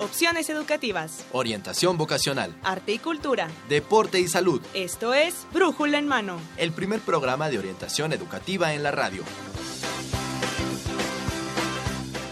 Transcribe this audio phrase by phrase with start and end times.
[0.00, 1.26] Opciones educativas.
[1.30, 2.56] Orientación vocacional.
[2.62, 3.48] Arte y cultura.
[3.68, 4.62] Deporte y salud.
[4.72, 6.38] Esto es Brújula en Mano.
[6.56, 9.22] El primer programa de orientación educativa en la radio.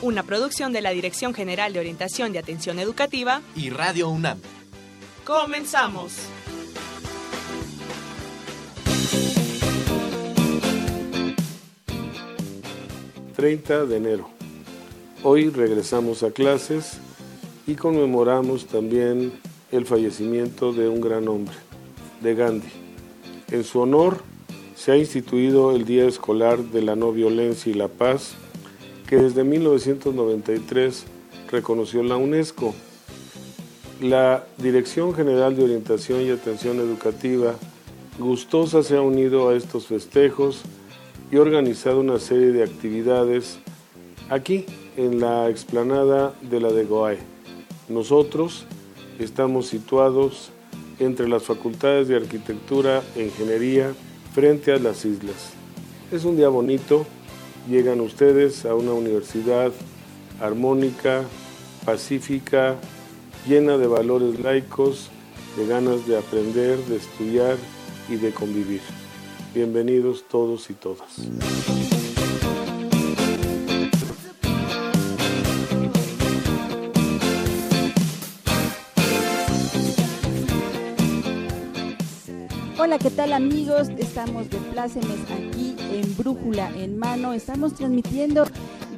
[0.01, 3.43] Una producción de la Dirección General de Orientación y Atención Educativa.
[3.55, 4.41] Y Radio UNAM.
[5.25, 6.15] Comenzamos.
[13.37, 14.29] ...30 de enero.
[15.23, 16.99] Hoy regresamos a clases
[17.69, 19.31] y conmemoramos también
[19.71, 21.55] el fallecimiento de un gran hombre,
[22.23, 22.71] de Gandhi.
[23.51, 24.23] En su honor
[24.75, 28.33] se ha instituido el Día Escolar de la No Violencia y la Paz,
[29.07, 31.05] que desde 1993
[31.53, 32.75] reconoció la UNESCO.
[34.01, 37.55] La Dirección General de Orientación y Atención Educativa
[38.19, 40.63] gustosa se ha unido a estos festejos
[41.31, 43.59] y organizado una serie de actividades
[44.31, 44.65] aquí
[44.97, 47.38] en la explanada de la de Goae.
[47.89, 48.67] Nosotros
[49.19, 50.51] estamos situados
[50.99, 53.95] entre las facultades de arquitectura e ingeniería
[54.35, 55.53] frente a las islas.
[56.13, 57.07] Es un día bonito,
[57.69, 59.73] llegan ustedes a una universidad
[60.41, 61.25] armónica,
[61.87, 62.77] pacífica,
[63.47, 65.11] llena de valores laicos,
[65.57, 67.57] de ganas de aprender, de estudiar
[68.09, 68.83] y de convivir.
[69.55, 71.88] Bienvenidos todos y todas.
[82.89, 83.91] Hola, ¿qué tal amigos?
[83.99, 87.35] Estamos de plácemes aquí en Brújula en Mano.
[87.35, 88.47] Estamos transmitiendo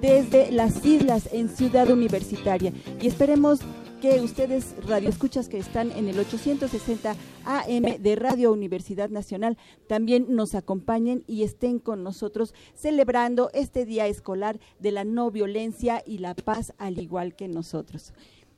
[0.00, 3.58] desde las islas en Ciudad Universitaria y esperemos
[4.00, 10.54] que ustedes radioescuchas que están en el 860 AM de Radio Universidad Nacional también nos
[10.54, 16.36] acompañen y estén con nosotros celebrando este día escolar de la no violencia y la
[16.36, 18.12] paz al igual que nosotros.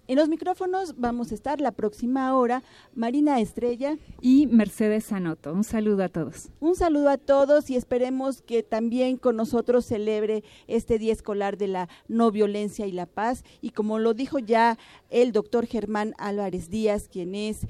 [0.08, 5.53] En los micrófonos vamos a estar la próxima hora Marina Estrella y Mercedes Sanoto.
[5.53, 6.49] Un saludo a todos.
[6.59, 11.69] Un saludo a todos y esperemos que también con nosotros celebre este Día Escolar de
[11.69, 13.44] la No Violencia y la Paz.
[13.60, 14.77] Y como lo dijo ya
[15.09, 17.60] el doctor Germán Álvarez Díaz, quien es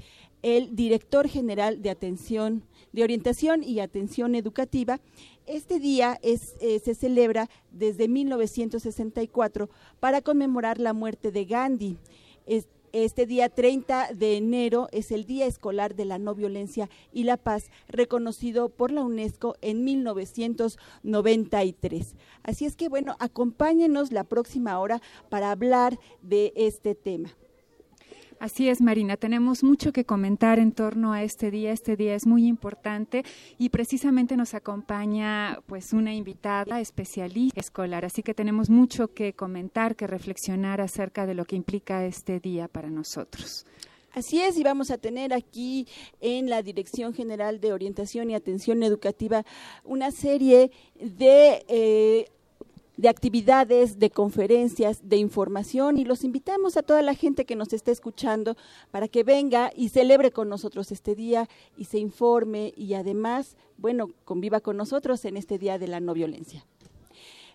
[0.41, 2.63] el director general de atención,
[2.93, 4.99] de orientación y atención educativa,
[5.45, 9.69] este día es, eh, se celebra desde 1964
[9.99, 11.97] para conmemorar la muerte de Gandhi.
[12.45, 17.37] Este día 30 de enero es el Día Escolar de la No Violencia y la
[17.37, 22.15] Paz, reconocido por la UNESCO en 1993.
[22.43, 27.35] Así es que, bueno, acompáñenos la próxima hora para hablar de este tema.
[28.43, 31.71] Así es, Marina, tenemos mucho que comentar en torno a este día.
[31.71, 33.23] Este día es muy importante
[33.57, 39.95] y precisamente nos acompaña pues una invitada especialista escolar, así que tenemos mucho que comentar,
[39.95, 43.65] que reflexionar acerca de lo que implica este día para nosotros.
[44.11, 45.87] Así es, y vamos a tener aquí
[46.19, 49.45] en la Dirección General de Orientación y Atención Educativa
[49.85, 52.25] una serie de eh,
[52.97, 57.73] de actividades, de conferencias, de información y los invitamos a toda la gente que nos
[57.73, 58.55] esté escuchando
[58.91, 64.09] para que venga y celebre con nosotros este día y se informe y además, bueno,
[64.25, 66.65] conviva con nosotros en este día de la no violencia.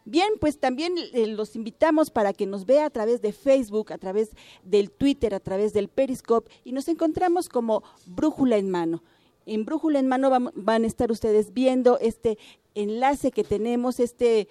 [0.04, 3.98] Bien, pues también eh, los invitamos para que nos vea a través de Facebook, a
[3.98, 4.30] través
[4.64, 9.02] del Twitter, a través del Periscope y nos encontramos como Brújula en Mano.
[9.44, 12.38] En Brújula en Mano van a estar ustedes viendo este
[12.74, 14.48] enlace que tenemos, este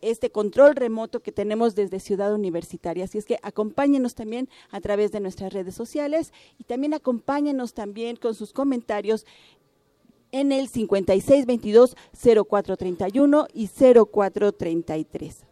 [0.00, 3.04] este control remoto que tenemos desde Ciudad Universitaria.
[3.04, 8.16] Así es que acompáñenos también a través de nuestras redes sociales y también acompáñenos también
[8.16, 9.26] con sus comentarios
[10.30, 15.47] en el 5622-0431 y 0433.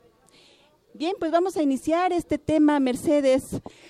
[0.98, 3.42] Bien, pues vamos a iniciar este tema, Mercedes,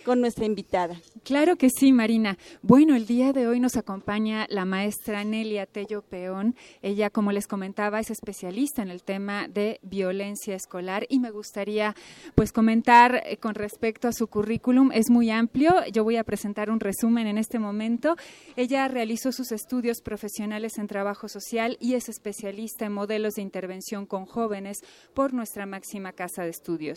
[0.04, 1.00] con nuestra invitada.
[1.22, 2.36] Claro que sí, Marina.
[2.62, 6.56] Bueno, el día de hoy nos acompaña la maestra Nelia Tello Peón.
[6.82, 11.94] Ella, como les comentaba, es especialista en el tema de violencia escolar y me gustaría
[12.34, 14.90] pues comentar eh, con respecto a su currículum.
[14.92, 15.74] Es muy amplio.
[15.92, 18.16] Yo voy a presentar un resumen en este momento.
[18.56, 24.06] Ella realizó sus estudios profesionales en trabajo social y es especialista en modelos de intervención
[24.06, 24.78] con jóvenes
[25.14, 26.95] por nuestra máxima casa de estudios.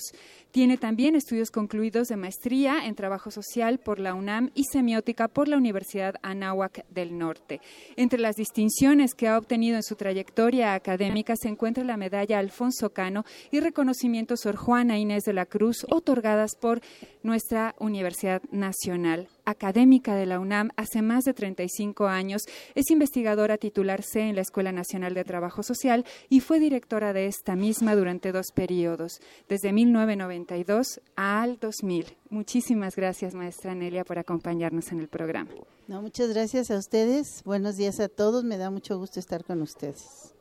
[0.51, 5.47] Tiene también estudios concluidos de maestría en trabajo social por la UNAM y semiótica por
[5.47, 7.61] la Universidad Anáhuac del Norte.
[7.95, 12.91] Entre las distinciones que ha obtenido en su trayectoria académica se encuentra la medalla Alfonso
[12.91, 16.81] Cano y reconocimiento Sor Juana Inés de la Cruz, otorgadas por
[17.21, 19.29] nuestra Universidad Nacional.
[19.49, 22.43] Académica de la UNAM hace más de 35 años,
[22.75, 27.27] es investigadora titular C en la Escuela Nacional de Trabajo Social y fue directora de
[27.27, 32.17] esta misma durante dos periodos, desde 1992 al 2000.
[32.29, 35.49] Muchísimas gracias, maestra Nelia, por acompañarnos en el programa.
[35.87, 37.41] No, muchas gracias a ustedes.
[37.43, 38.43] Buenos días a todos.
[38.43, 40.35] Me da mucho gusto estar con ustedes.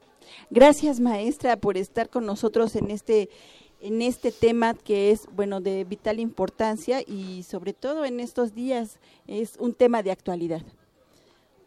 [0.50, 3.31] Gracias, maestra, por estar con nosotros en este
[3.81, 8.99] en este tema que es bueno de vital importancia y sobre todo en estos días
[9.27, 10.63] es un tema de actualidad.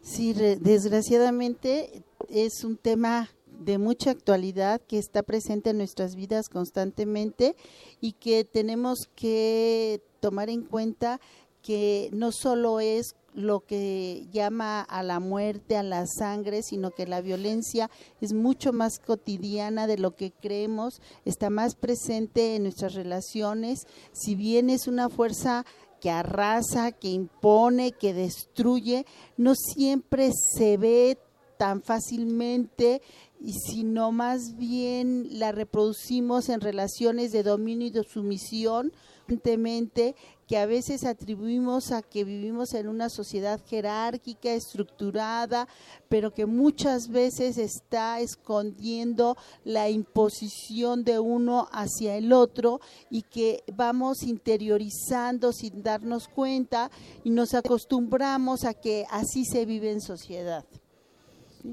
[0.01, 7.55] Sí, desgraciadamente es un tema de mucha actualidad que está presente en nuestras vidas constantemente
[7.99, 11.21] y que tenemos que tomar en cuenta
[11.61, 17.07] que no solo es lo que llama a la muerte, a la sangre, sino que
[17.07, 17.89] la violencia
[18.19, 24.35] es mucho más cotidiana de lo que creemos, está más presente en nuestras relaciones, si
[24.35, 25.65] bien es una fuerza
[25.99, 29.05] que arrasa, que impone, que destruye,
[29.37, 31.17] no siempre se ve
[31.57, 33.01] tan fácilmente
[33.49, 38.93] sino más bien la reproducimos en relaciones de dominio y de sumisión,
[40.47, 45.67] que a veces atribuimos a que vivimos en una sociedad jerárquica, estructurada,
[46.09, 53.63] pero que muchas veces está escondiendo la imposición de uno hacia el otro y que
[53.73, 56.91] vamos interiorizando sin darnos cuenta
[57.23, 60.65] y nos acostumbramos a que así se vive en sociedad.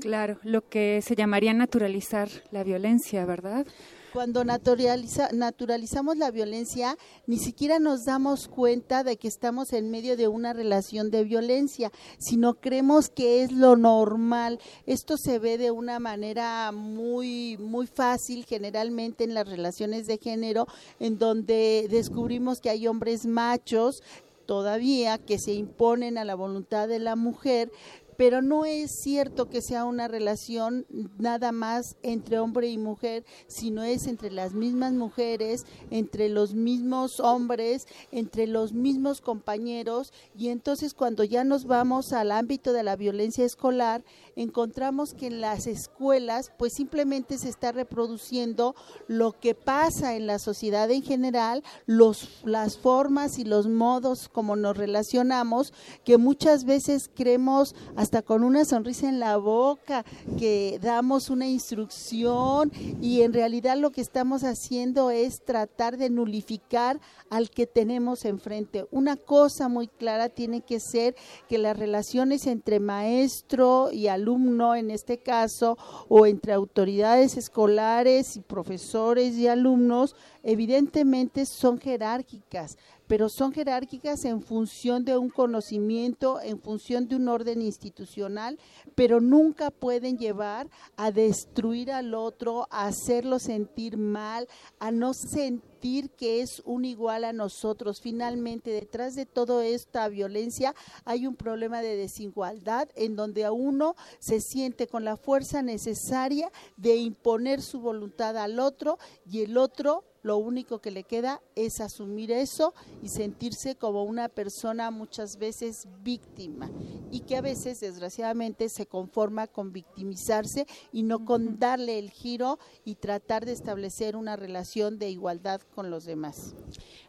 [0.01, 3.67] Claro, lo que se llamaría naturalizar la violencia, ¿verdad?
[4.13, 6.97] Cuando naturalizamos la violencia,
[7.27, 11.93] ni siquiera nos damos cuenta de que estamos en medio de una relación de violencia,
[12.19, 14.61] sino creemos que es lo normal.
[14.87, 20.67] Esto se ve de una manera muy, muy fácil, generalmente en las relaciones de género,
[21.01, 24.03] en donde descubrimos que hay hombres machos
[24.47, 27.71] todavía que se imponen a la voluntad de la mujer,
[28.19, 30.87] pero no es cierto que sea una relación
[31.19, 37.21] nada más entre hombre y mujer, sino es entre las mismas mujeres, entre los mismos
[37.21, 40.13] hombres, entre los mismos compañeros.
[40.37, 44.03] Y entonces cuando ya nos vamos al ámbito de la violencia escolar,
[44.35, 48.75] encontramos que en las escuelas pues simplemente se está reproduciendo
[49.07, 54.57] lo que pasa en la sociedad en general, los, las formas y los modos como
[54.57, 55.73] nos relacionamos,
[56.03, 57.77] que muchas veces creemos
[58.09, 60.03] hasta con una sonrisa en la boca
[60.39, 62.73] que damos una instrucción
[63.03, 68.87] y en realidad lo que estamos haciendo es tratar de nulificar al que tenemos enfrente.
[68.93, 71.17] Una cosa muy clara tiene que ser
[71.51, 75.77] que las relaciones entre maestro y alumno en este caso
[76.09, 82.79] o entre autoridades escolares y profesores y alumnos evidentemente son jerárquicas
[83.09, 88.59] pero son jerárquicas en función de un conocimiento, en función de un orden institucional,
[88.95, 94.47] pero nunca pueden llevar a destruir al otro, a hacerlo sentir mal,
[94.79, 98.01] a no sentir que es un igual a nosotros.
[98.01, 103.95] Finalmente, detrás de toda esta violencia hay un problema de desigualdad en donde a uno
[104.19, 110.05] se siente con la fuerza necesaria de imponer su voluntad al otro y el otro
[110.23, 115.87] lo único que le queda es asumir eso y sentirse como una persona muchas veces
[116.03, 116.71] víctima
[117.11, 122.59] y que a veces desgraciadamente se conforma con victimizarse y no con darle el giro
[122.85, 126.55] y tratar de establecer una relación de igualdad con los demás.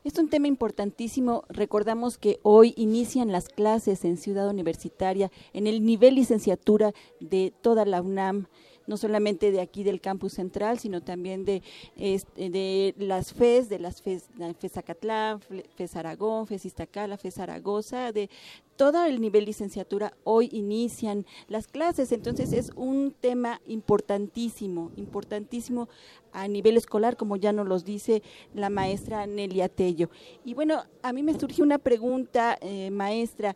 [0.04, 1.44] Es un tema importantísimo.
[1.50, 7.85] Recordamos que hoy inician las clases en Ciudad Universitaria en el nivel licenciatura de toda
[7.85, 8.47] la UNAM
[8.88, 11.62] no solamente de aquí del campus central, sino también de,
[11.95, 15.40] de las FES, de las FES, FES Acatlán,
[15.76, 18.31] FES Aragón, FES Iztacala, FES Zaragoza, de
[18.80, 25.90] todo el nivel licenciatura hoy inician las clases, entonces es un tema importantísimo, importantísimo
[26.31, 30.09] a nivel escolar, como ya nos los dice la maestra Nelia Tello.
[30.45, 33.54] Y bueno, a mí me surge una pregunta, eh, maestra,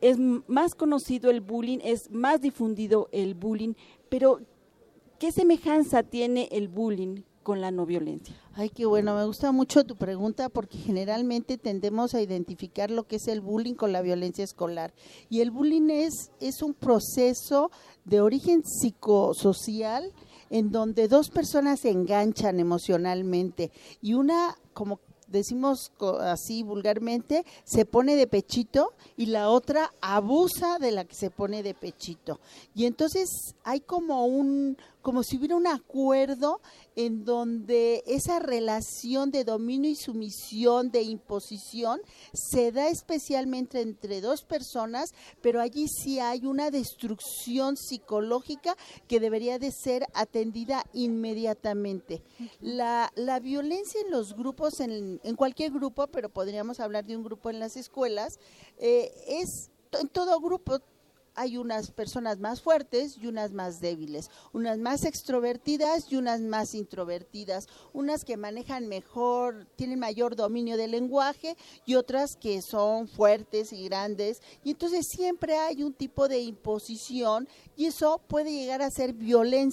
[0.00, 3.74] es más conocido el bullying, es más difundido el bullying,
[4.08, 4.40] pero
[5.18, 8.34] ¿qué semejanza tiene el bullying con la no violencia?
[8.54, 13.16] Ay, qué bueno, me gusta mucho tu pregunta porque generalmente tendemos a identificar lo que
[13.16, 14.92] es el bullying con la violencia escolar.
[15.28, 17.70] Y el bullying es, es un proceso
[18.04, 20.12] de origen psicosocial
[20.50, 23.70] en donde dos personas se enganchan emocionalmente
[24.00, 25.00] y una como
[25.32, 31.30] decimos así vulgarmente, se pone de pechito y la otra abusa de la que se
[31.30, 32.38] pone de pechito.
[32.74, 33.28] Y entonces
[33.64, 36.60] hay como un como si hubiera un acuerdo
[36.96, 42.00] en donde esa relación de dominio y sumisión, de imposición,
[42.32, 48.76] se da especialmente entre dos personas, pero allí sí hay una destrucción psicológica
[49.08, 52.22] que debería de ser atendida inmediatamente.
[52.60, 57.24] La, la violencia en los grupos, en, en, cualquier grupo, pero podríamos hablar de un
[57.24, 58.38] grupo en las escuelas,
[58.78, 60.80] eh, es en todo grupo
[61.34, 66.74] hay unas personas más fuertes y unas más débiles, unas más extrovertidas y unas más
[66.74, 73.72] introvertidas, unas que manejan mejor, tienen mayor dominio del lenguaje y otras que son fuertes
[73.72, 74.42] y grandes.
[74.64, 79.72] Y entonces siempre hay un tipo de imposición y eso puede llegar a ser violencia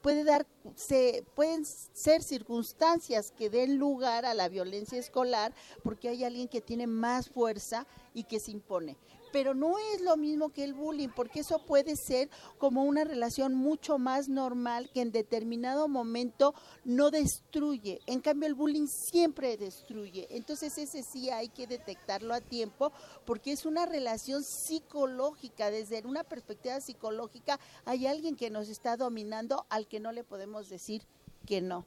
[0.00, 0.46] puede dar
[0.76, 6.60] se pueden ser circunstancias que den lugar a la violencia escolar porque hay alguien que
[6.60, 8.96] tiene más fuerza y que se impone
[9.38, 12.28] pero no es lo mismo que el bullying, porque eso puede ser
[12.58, 18.00] como una relación mucho más normal que en determinado momento no destruye.
[18.06, 20.26] En cambio, el bullying siempre destruye.
[20.30, 22.90] Entonces, ese sí hay que detectarlo a tiempo,
[23.24, 25.70] porque es una relación psicológica.
[25.70, 30.68] Desde una perspectiva psicológica, hay alguien que nos está dominando al que no le podemos
[30.68, 31.02] decir
[31.46, 31.86] que no.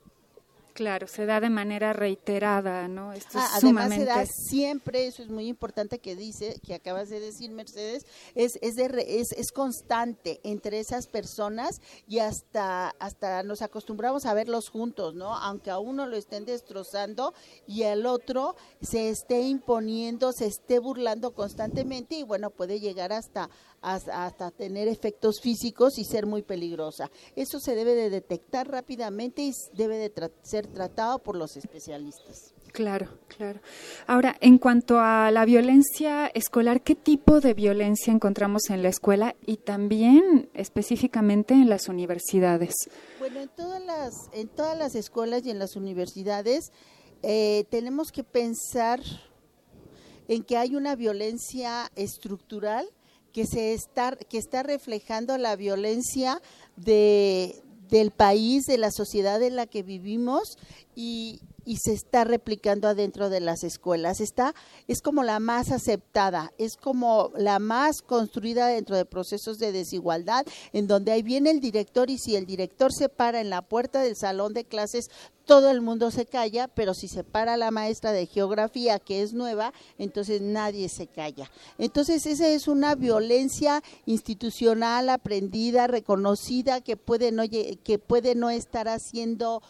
[0.74, 3.13] Claro, se da de manera reiterada, ¿no?
[3.13, 7.20] Esto ah, además se da siempre, eso es muy importante que dice, que acabas de
[7.20, 14.25] decir Mercedes, es es, es, es constante entre esas personas y hasta hasta nos acostumbramos
[14.25, 15.36] a verlos juntos, ¿no?
[15.36, 17.34] Aunque a uno lo estén destrozando
[17.68, 23.50] y al otro se esté imponiendo, se esté burlando constantemente y bueno, puede llegar hasta
[23.82, 27.10] hasta, tener efectos físicos y ser muy peligrosa.
[27.36, 30.12] Eso se debe de detectar rápidamente y debe de
[30.44, 32.54] ser tratado por los especialistas.
[32.72, 33.60] Claro, claro.
[34.08, 39.36] Ahora, en cuanto a la violencia escolar, ¿qué tipo de violencia encontramos en la escuela
[39.46, 42.74] y también específicamente en las universidades?
[43.20, 46.72] Bueno, en todas las, en todas las escuelas y en las universidades
[47.24, 49.02] eh, tenemos que pensar
[50.30, 52.88] en que hay una violencia estructural
[53.32, 56.42] que se está que está reflejando la violencia
[56.76, 57.62] de
[57.92, 60.58] del país, de la sociedad en la que vivimos
[60.96, 64.20] y, y se está replicando adentro de las escuelas.
[64.20, 64.53] Está,
[64.88, 70.46] es como la más aceptada, es como la más construida dentro de procesos de desigualdad,
[70.74, 74.01] en donde ahí viene el director y si el director se para en la puerta
[74.01, 75.10] del salón de clases,
[75.46, 79.34] todo el mundo se calla, pero si se para la maestra de geografía, que es
[79.34, 81.51] nueva, entonces nadie se calla.
[81.77, 88.88] Entonces esa es una violencia institucional aprendida, reconocida, que puede no, que puede no estar
[88.88, 89.62] haciendo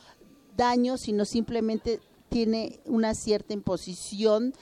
[0.55, 4.53] daño, sino simplemente tiene una cierta imposición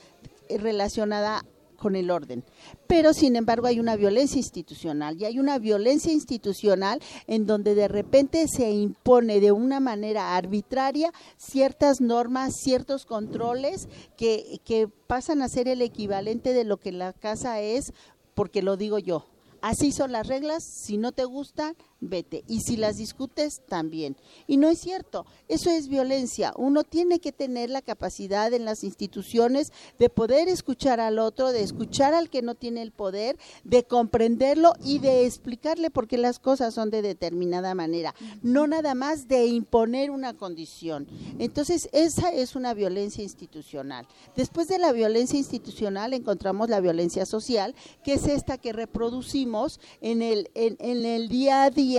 [0.48, 1.44] relacionada
[1.80, 2.44] con el orden.
[2.86, 7.88] Pero, sin embargo, hay una violencia institucional y hay una violencia institucional en donde de
[7.88, 15.48] repente se impone de una manera arbitraria ciertas normas, ciertos controles que, que pasan a
[15.48, 17.92] ser el equivalente de lo que la casa es,
[18.34, 19.26] porque lo digo yo.
[19.62, 22.44] Así son las reglas, si no te gustan, vete.
[22.46, 24.16] Y si las discutes, también.
[24.46, 26.52] Y no es cierto, eso es violencia.
[26.56, 31.62] Uno tiene que tener la capacidad en las instituciones de poder escuchar al otro, de
[31.62, 36.38] escuchar al que no tiene el poder, de comprenderlo y de explicarle por qué las
[36.38, 38.14] cosas son de determinada manera.
[38.42, 41.06] No nada más de imponer una condición.
[41.38, 44.06] Entonces, esa es una violencia institucional.
[44.36, 50.22] Después de la violencia institucional encontramos la violencia social, que es esta que reproducimos en
[50.22, 51.89] el, en, en el día a día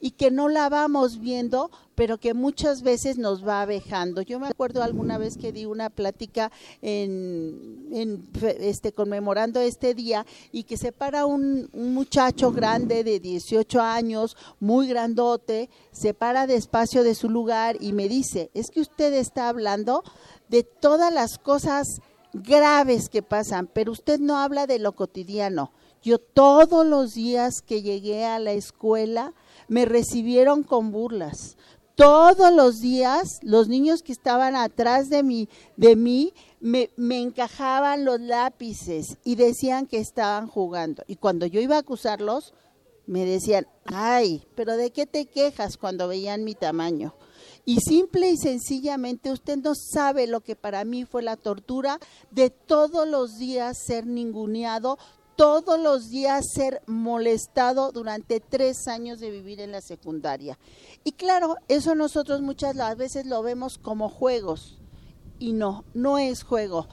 [0.00, 4.22] y que no la vamos viendo, pero que muchas veces nos va abejando.
[4.22, 6.50] Yo me acuerdo alguna vez que di una plática
[6.82, 8.26] en,
[8.60, 14.36] este conmemorando este día y que se para un, un, muchacho grande de 18 años,
[14.60, 19.48] muy grandote, se para despacio de su lugar y me dice, es que usted está
[19.48, 20.02] hablando
[20.48, 22.00] de todas las cosas
[22.42, 25.72] graves que pasan, pero usted no habla de lo cotidiano.
[26.02, 29.34] Yo todos los días que llegué a la escuela
[29.68, 31.56] me recibieron con burlas.
[31.94, 38.04] Todos los días los niños que estaban atrás de mí, de mí me, me, encajaban
[38.04, 41.02] los lápices y decían que estaban jugando.
[41.06, 42.52] Y cuando yo iba a acusarlos,
[43.06, 47.14] me decían, ay, pero ¿de qué te quejas cuando veían mi tamaño?
[47.68, 51.98] Y simple y sencillamente usted no sabe lo que para mí fue la tortura
[52.30, 54.98] de todos los días ser ninguneado,
[55.34, 60.60] todos los días ser molestado durante tres años de vivir en la secundaria.
[61.02, 64.78] Y claro, eso nosotros muchas veces lo vemos como juegos
[65.40, 66.86] y no, no es juego.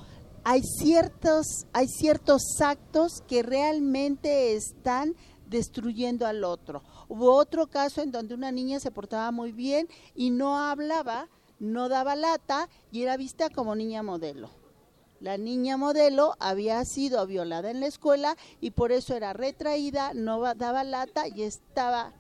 [0.44, 5.16] Hay ciertos, hay ciertos actos que realmente están
[5.46, 6.82] destruyendo al otro.
[7.08, 11.30] Hubo otro caso en donde una niña se portaba muy bien y no hablaba,
[11.60, 14.50] no daba lata y era vista como niña modelo.
[15.20, 20.42] La niña modelo había sido violada en la escuela y por eso era retraída, no
[20.54, 22.14] daba lata y estaba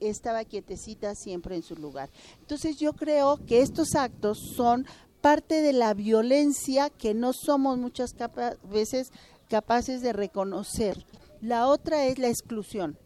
[0.00, 2.10] estaba quietecita siempre en su lugar.
[2.40, 4.86] Entonces yo creo que estos actos son
[5.20, 8.14] parte de la violencia que no somos muchas
[8.70, 9.10] veces
[9.48, 11.06] capaces de reconocer.
[11.40, 12.98] La otra es la exclusión.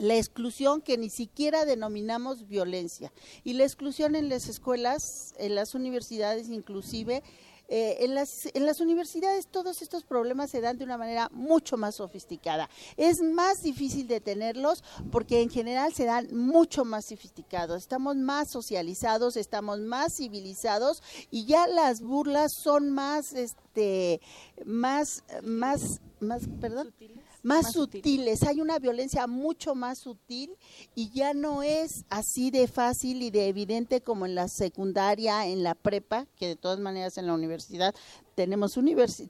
[0.00, 3.12] La exclusión que ni siquiera denominamos violencia.
[3.44, 7.22] Y la exclusión en las escuelas, en las universidades inclusive,
[7.68, 11.76] eh, en, las, en las universidades todos estos problemas se dan de una manera mucho
[11.76, 12.70] más sofisticada.
[12.96, 17.76] Es más difícil de tenerlos porque en general se dan mucho más sofisticados.
[17.82, 24.22] Estamos más socializados, estamos más civilizados y ya las burlas son más, este,
[24.64, 26.94] más, más, más, perdón
[27.42, 30.56] más, sutiles, hay una violencia mucho más sutil
[30.94, 35.62] y ya no es así de fácil y de evidente como en la secundaria, en
[35.62, 37.94] la prepa, que de todas maneras en la universidad
[38.34, 38.78] tenemos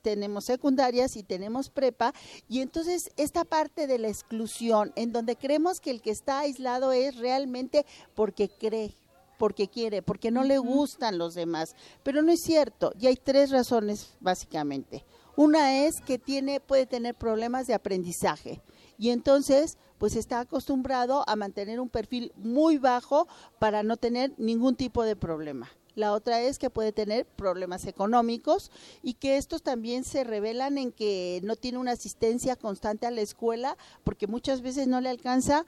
[0.02, 2.12] tenemos secundarias y tenemos prepa.
[2.48, 6.92] Y entonces esta parte de la exclusión en donde creemos que el que está aislado
[6.92, 8.94] es realmente porque cree
[9.38, 13.48] porque quiere, porque no le gustan los demás, pero no es cierto, y hay tres
[13.48, 15.02] razones básicamente.
[15.36, 18.60] Una es que tiene, puede tener problemas de aprendizaje
[18.98, 24.76] y entonces pues está acostumbrado a mantener un perfil muy bajo para no tener ningún
[24.76, 25.70] tipo de problema.
[25.94, 28.70] La otra es que puede tener problemas económicos
[29.02, 33.20] y que estos también se revelan en que no tiene una asistencia constante a la
[33.20, 35.66] escuela porque muchas veces no le alcanza.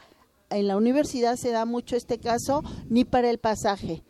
[0.51, 4.03] En la universidad se da mucho este caso ni para el pasaje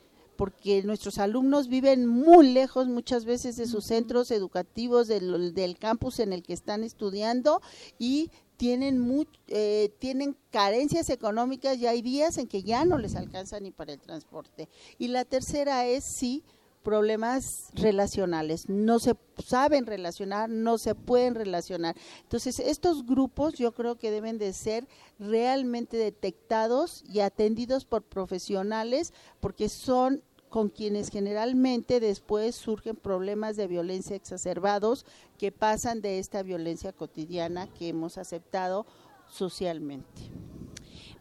[0.42, 6.18] porque nuestros alumnos viven muy lejos muchas veces de sus centros educativos, del, del campus
[6.18, 7.62] en el que están estudiando
[7.96, 13.60] y tienen, eh, tienen carencias económicas y hay días en que ya no les alcanza
[13.60, 14.68] ni para el transporte.
[14.98, 16.42] Y la tercera es sí
[16.82, 19.14] problemas relacionales, no se
[19.46, 21.96] saben relacionar, no se pueden relacionar.
[22.22, 24.86] Entonces, estos grupos yo creo que deben de ser
[25.18, 33.66] realmente detectados y atendidos por profesionales porque son con quienes generalmente después surgen problemas de
[33.66, 35.06] violencia exacerbados
[35.38, 38.84] que pasan de esta violencia cotidiana que hemos aceptado
[39.30, 40.30] socialmente.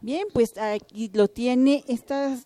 [0.01, 1.85] Bien, pues aquí lo tiene.
[1.87, 2.37] Esta,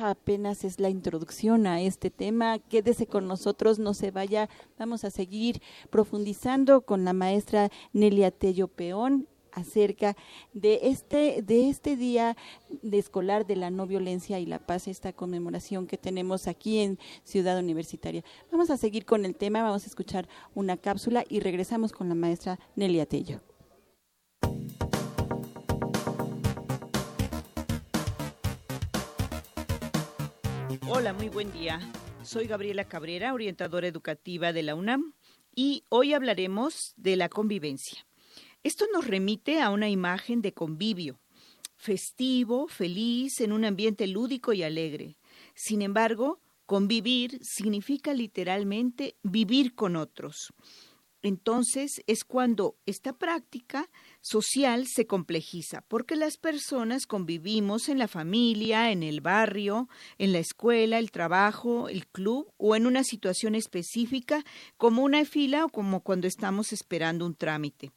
[0.00, 2.58] apenas es la introducción a este tema.
[2.58, 4.48] Quédese con nosotros, no se vaya.
[4.78, 10.16] Vamos a seguir profundizando con la maestra Nelia Tello Peón acerca
[10.52, 12.36] de este, de este día
[12.82, 16.98] de escolar de la no violencia y la paz, esta conmemoración que tenemos aquí en
[17.24, 18.24] Ciudad Universitaria.
[18.50, 22.14] Vamos a seguir con el tema, vamos a escuchar una cápsula y regresamos con la
[22.14, 23.40] maestra Nelia Tello.
[30.90, 31.80] Hola, muy buen día.
[32.22, 35.12] Soy Gabriela Cabrera, orientadora educativa de la UNAM,
[35.54, 38.07] y hoy hablaremos de la convivencia.
[38.68, 41.18] Esto nos remite a una imagen de convivio,
[41.74, 45.16] festivo, feliz, en un ambiente lúdico y alegre.
[45.54, 50.52] Sin embargo, convivir significa literalmente vivir con otros.
[51.22, 53.88] Entonces es cuando esta práctica
[54.20, 60.40] social se complejiza, porque las personas convivimos en la familia, en el barrio, en la
[60.40, 64.44] escuela, el trabajo, el club o en una situación específica
[64.76, 67.92] como una fila o como cuando estamos esperando un trámite.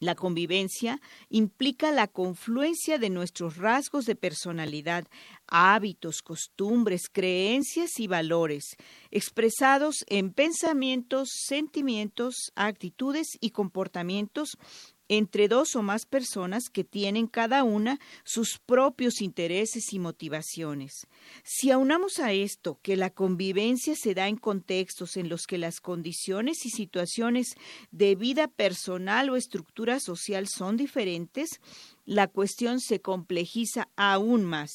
[0.00, 5.06] La convivencia implica la confluencia de nuestros rasgos de personalidad,
[5.46, 8.76] hábitos, costumbres, creencias y valores,
[9.10, 14.56] expresados en pensamientos, sentimientos, actitudes y comportamientos
[15.10, 21.08] entre dos o más personas que tienen cada una sus propios intereses y motivaciones.
[21.42, 25.80] Si aunamos a esto que la convivencia se da en contextos en los que las
[25.80, 27.56] condiciones y situaciones
[27.90, 31.60] de vida personal o estructura social son diferentes,
[32.04, 34.70] la cuestión se complejiza aún más.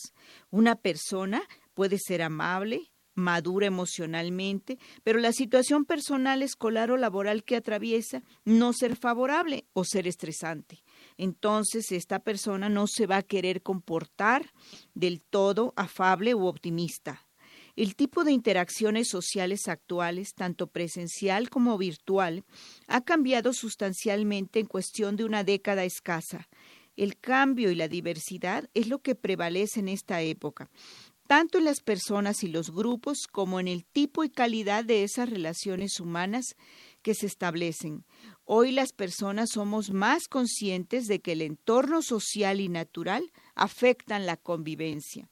[0.52, 1.44] Una persona
[1.74, 8.74] puede ser amable, madura emocionalmente, pero la situación personal, escolar o laboral que atraviesa no
[8.74, 10.84] ser favorable o ser estresante.
[11.18, 14.52] Entonces esta persona no se va a querer comportar
[14.94, 17.26] del todo afable u optimista.
[17.76, 22.46] El tipo de interacciones sociales actuales, tanto presencial como virtual,
[22.88, 26.48] ha cambiado sustancialmente en cuestión de una década escasa.
[26.96, 30.70] El cambio y la diversidad es lo que prevalece en esta época
[31.28, 35.30] tanto en las personas y los grupos como en el tipo y calidad de esas
[35.30, 36.56] relaciones humanas
[37.02, 38.06] que se establecen.
[38.44, 44.38] Hoy las personas somos más conscientes de que el entorno social y natural afectan la
[44.38, 45.30] convivencia.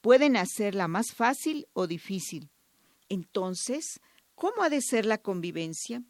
[0.00, 2.50] Pueden hacerla más fácil o difícil.
[3.08, 4.00] Entonces,
[4.34, 6.02] ¿cómo ha de ser la convivencia?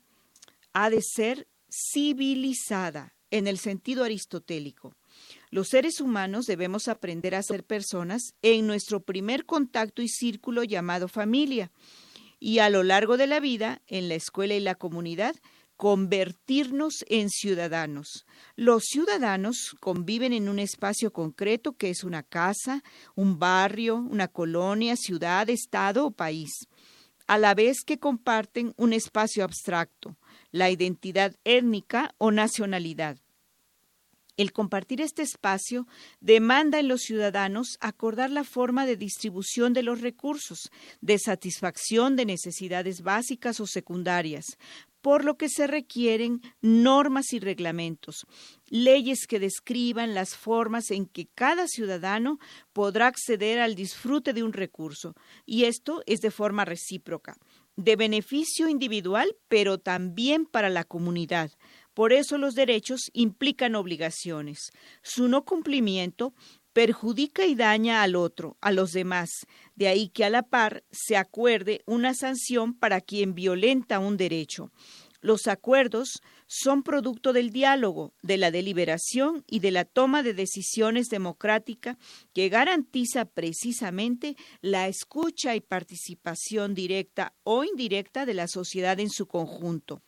[0.73, 4.95] Ha de ser civilizada en el sentido aristotélico.
[5.51, 11.09] Los seres humanos debemos aprender a ser personas en nuestro primer contacto y círculo llamado
[11.09, 11.73] familia,
[12.39, 15.35] y a lo largo de la vida, en la escuela y la comunidad,
[15.77, 18.27] convertirnos en ciudadanos.
[18.55, 22.85] Los ciudadanos conviven en un espacio concreto que es una casa,
[23.17, 26.69] un barrio, una colonia, ciudad, estado o país,
[27.27, 30.17] a la vez que comparten un espacio abstracto,
[30.53, 33.19] la identidad étnica o nacionalidad.
[34.37, 35.87] El compartir este espacio
[36.21, 42.27] demanda en los ciudadanos acordar la forma de distribución de los recursos, de satisfacción de
[42.27, 44.57] necesidades básicas o secundarias,
[45.01, 48.27] por lo que se requieren normas y reglamentos,
[48.69, 52.39] leyes que describan las formas en que cada ciudadano
[52.73, 55.15] podrá acceder al disfrute de un recurso,
[55.47, 57.37] y esto es de forma recíproca,
[57.77, 61.51] de beneficio individual, pero también para la comunidad.
[62.01, 64.71] Por eso los derechos implican obligaciones.
[65.03, 66.33] Su no cumplimiento
[66.73, 69.29] perjudica y daña al otro, a los demás.
[69.75, 74.73] De ahí que a la par se acuerde una sanción para quien violenta un derecho.
[75.21, 81.09] Los acuerdos son producto del diálogo, de la deliberación y de la toma de decisiones
[81.09, 81.99] democrática
[82.33, 89.27] que garantiza precisamente la escucha y participación directa o indirecta de la sociedad en su
[89.27, 90.01] conjunto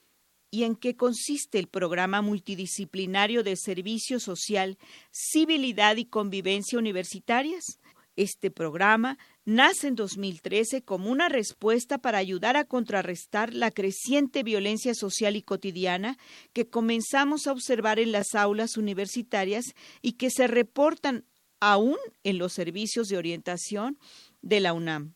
[0.52, 4.76] y en qué consiste el programa multidisciplinario de servicio social,
[5.10, 7.80] civilidad y convivencia universitarias.
[8.16, 14.94] Este programa nace en 2013 como una respuesta para ayudar a contrarrestar la creciente violencia
[14.94, 16.18] social y cotidiana
[16.52, 21.24] que comenzamos a observar en las aulas universitarias y que se reportan
[21.60, 23.98] aún en los servicios de orientación
[24.42, 25.14] de la UNAM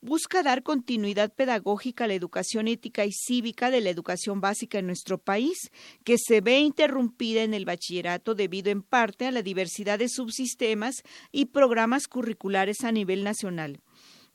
[0.00, 4.86] busca dar continuidad pedagógica a la educación ética y cívica de la educación básica en
[4.86, 5.70] nuestro país,
[6.04, 11.02] que se ve interrumpida en el bachillerato debido en parte a la diversidad de subsistemas
[11.32, 13.80] y programas curriculares a nivel nacional.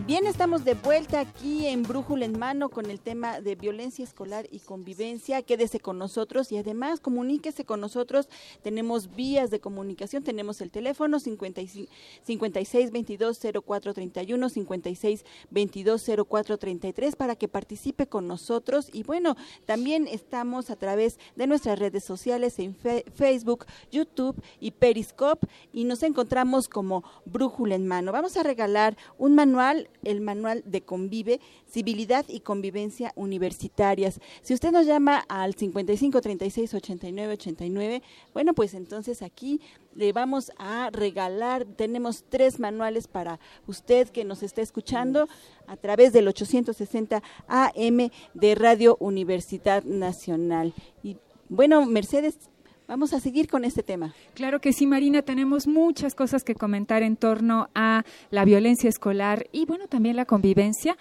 [0.05, 4.45] Bien, estamos de vuelta aquí en Brújula en Mano con el tema de violencia escolar
[4.51, 5.41] y convivencia.
[5.43, 8.27] Quédese con nosotros y además comuníquese con nosotros.
[8.63, 11.87] Tenemos vías de comunicación, tenemos el teléfono 56,
[12.21, 18.89] 56 22 04 31, 56 22 04 33 para que participe con nosotros.
[18.91, 25.47] Y bueno, también estamos a través de nuestras redes sociales en Facebook, YouTube y Periscope
[25.71, 28.11] y nos encontramos como Brújula en Mano.
[28.11, 31.39] Vamos a regalar un manual el manual de Convive,
[31.69, 34.19] Civilidad y Convivencia Universitarias.
[34.41, 39.61] Si usted nos llama al 55 36 89 89, bueno, pues entonces aquí
[39.95, 45.27] le vamos a regalar, tenemos tres manuales para usted que nos está escuchando
[45.67, 50.73] a través del 860 AM de Radio Universidad Nacional.
[51.03, 51.17] Y
[51.49, 52.49] bueno, Mercedes,
[52.87, 54.13] Vamos a seguir con este tema.
[54.33, 59.47] Claro que sí, Marina, tenemos muchas cosas que comentar en torno a la violencia escolar
[59.51, 60.97] y bueno, también la convivencia.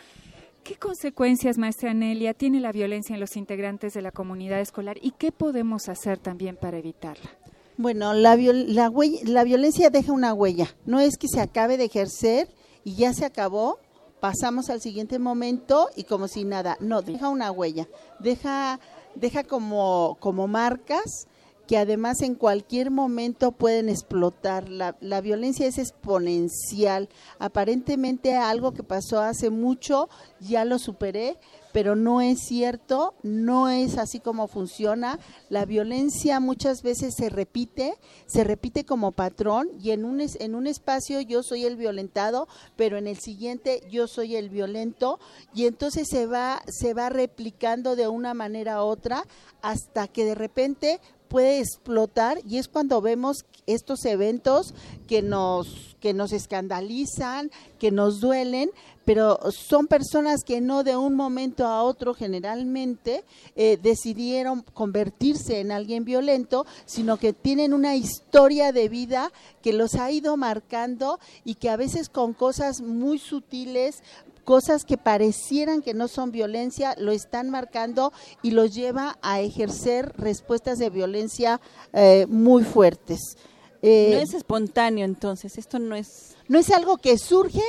[0.63, 5.11] ¿Qué consecuencias, maestra Nelia, tiene la violencia en los integrantes de la comunidad escolar y
[5.11, 7.31] qué podemos hacer también para evitarla?
[7.77, 8.93] Bueno, la, la,
[9.25, 10.69] la violencia deja una huella.
[10.87, 12.49] No es que se acabe de ejercer
[12.85, 13.81] y ya se acabó,
[14.21, 16.77] pasamos al siguiente momento y como si nada.
[16.79, 17.89] No, deja una huella.
[18.21, 18.79] Deja,
[19.17, 21.27] deja como, como marcas
[21.73, 24.69] que además en cualquier momento pueden explotar.
[24.69, 27.09] La, la violencia es exponencial.
[27.39, 31.39] Aparentemente algo que pasó hace mucho ya lo superé,
[31.73, 35.19] pero no es cierto, no es así como funciona.
[35.49, 37.95] La violencia muchas veces se repite,
[38.27, 42.99] se repite como patrón y en un, en un espacio yo soy el violentado, pero
[42.99, 45.19] en el siguiente yo soy el violento
[45.55, 49.25] y entonces se va, se va replicando de una manera u otra
[49.63, 51.01] hasta que de repente
[51.33, 54.75] puede explotar y es cuando vemos estos eventos
[55.09, 58.71] que nos que nos escandalizan, que nos duelen,
[59.05, 63.23] pero son personas que no de un momento a otro generalmente
[63.55, 69.31] eh, decidieron convertirse en alguien violento, sino que tienen una historia de vida
[69.63, 74.03] que los ha ido marcando y que a veces con cosas muy sutiles,
[74.45, 80.13] cosas que parecieran que no son violencia, lo están marcando y los lleva a ejercer
[80.17, 81.61] respuestas de violencia
[81.93, 83.37] eh, muy fuertes.
[83.83, 86.37] Eh, no es espontáneo entonces, esto no es...
[86.49, 87.63] No es algo que surge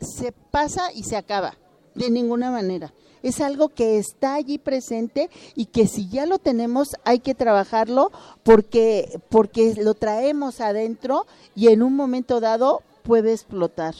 [0.00, 1.54] se pasa y se acaba,
[1.94, 2.92] de ninguna manera.
[3.22, 8.10] Es algo que está allí presente y que si ya lo tenemos hay que trabajarlo
[8.42, 13.94] porque, porque lo traemos adentro y en un momento dado puede explotar.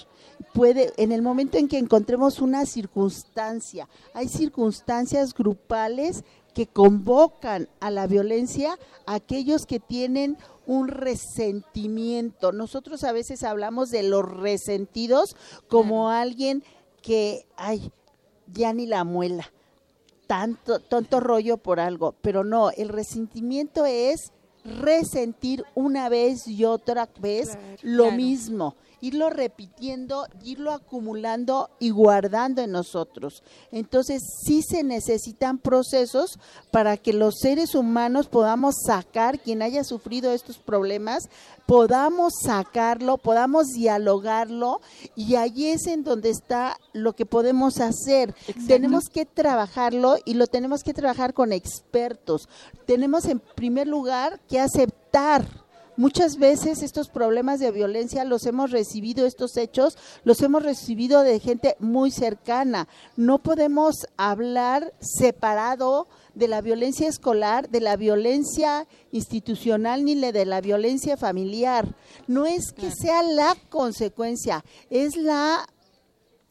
[0.54, 6.24] Puede, en el momento en que encontremos una circunstancia, hay circunstancias grupales
[6.54, 12.52] que convocan a la violencia a aquellos que tienen un resentimiento.
[12.52, 15.36] Nosotros a veces hablamos de los resentidos
[15.68, 16.64] como alguien
[17.02, 17.92] que, ay,
[18.52, 19.52] ya ni la muela,
[20.26, 24.32] tanto, tonto rollo por algo, pero no, el resentimiento es
[24.64, 32.72] resentir una vez y otra vez lo mismo irlo repitiendo, irlo acumulando y guardando en
[32.72, 33.42] nosotros.
[33.72, 36.38] Entonces sí se necesitan procesos
[36.70, 41.28] para que los seres humanos podamos sacar, quien haya sufrido estos problemas,
[41.66, 44.80] podamos sacarlo, podamos dialogarlo
[45.14, 48.34] y allí es en donde está lo que podemos hacer.
[48.66, 52.48] Tenemos que trabajarlo y lo tenemos que trabajar con expertos.
[52.86, 55.46] Tenemos en primer lugar que aceptar
[56.00, 61.38] Muchas veces estos problemas de violencia los hemos recibido, estos hechos los hemos recibido de
[61.40, 62.88] gente muy cercana.
[63.16, 70.62] No podemos hablar separado de la violencia escolar, de la violencia institucional ni de la
[70.62, 71.94] violencia familiar.
[72.26, 75.66] No es que sea la consecuencia, es la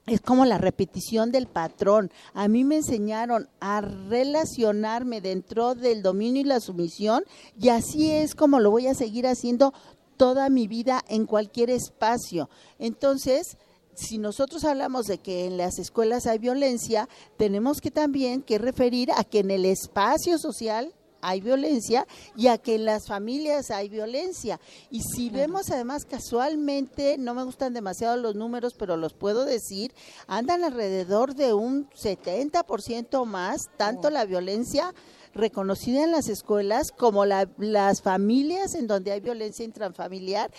[0.10, 2.12] es como la repetición del patrón.
[2.34, 7.24] A mí me enseñaron a relacionarme dentro del dominio y la sumisión
[7.60, 9.74] y así es como lo voy a seguir haciendo
[10.18, 12.50] toda mi vida en cualquier espacio.
[12.80, 13.58] Entonces,
[13.94, 19.12] si nosotros hablamos de que en las escuelas hay violencia, tenemos que también que referir
[19.12, 23.90] a que en el espacio social hay violencia y a que en las familias hay
[23.90, 24.60] violencia.
[24.90, 29.94] Y si vemos además casualmente, no me gustan demasiado los números, pero los puedo decir,
[30.28, 34.94] andan alrededor de un 70% más, tanto la violencia
[35.34, 40.52] reconocida en las escuelas como las familias en donde hay violencia intrafamiliar,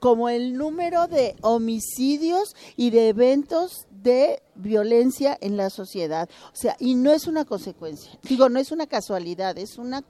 [0.00, 6.28] como el número de homicidios y de eventos de violencia en la sociedad.
[6.52, 8.12] O sea, y no es una consecuencia.
[8.22, 10.04] Digo, no es una casualidad, es una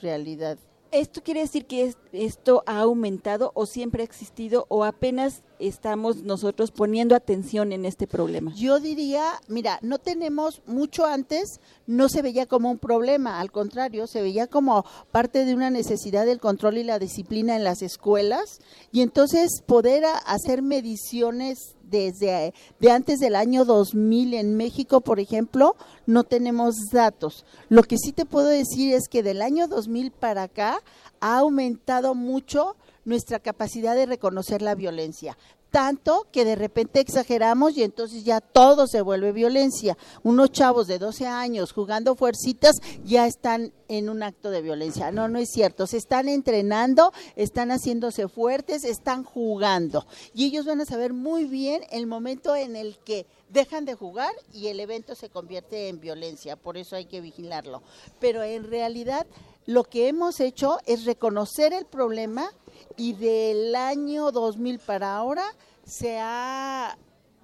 [0.00, 0.58] realidad.
[0.92, 6.72] ¿Esto quiere decir que esto ha aumentado o siempre ha existido o apenas estamos nosotros
[6.72, 8.52] poniendo atención en este problema?
[8.56, 14.08] Yo diría, mira, no tenemos mucho antes, no se veía como un problema, al contrario,
[14.08, 18.58] se veía como parte de una necesidad del control y la disciplina en las escuelas
[18.90, 25.76] y entonces poder hacer mediciones desde de antes del año 2000 en México, por ejemplo,
[26.06, 27.44] no tenemos datos.
[27.68, 30.82] Lo que sí te puedo decir es que del año 2000 para acá
[31.20, 35.36] ha aumentado mucho nuestra capacidad de reconocer la violencia
[35.70, 39.96] tanto que de repente exageramos y entonces ya todo se vuelve violencia.
[40.22, 45.10] Unos chavos de 12 años jugando fuercitas ya están en un acto de violencia.
[45.10, 45.86] No, no es cierto.
[45.86, 50.06] Se están entrenando, están haciéndose fuertes, están jugando.
[50.34, 54.32] Y ellos van a saber muy bien el momento en el que dejan de jugar
[54.52, 56.56] y el evento se convierte en violencia.
[56.56, 57.82] Por eso hay que vigilarlo.
[58.20, 59.26] Pero en realidad
[59.66, 62.50] lo que hemos hecho es reconocer el problema
[62.96, 65.44] y del año 2000 para ahora
[65.84, 66.96] se ha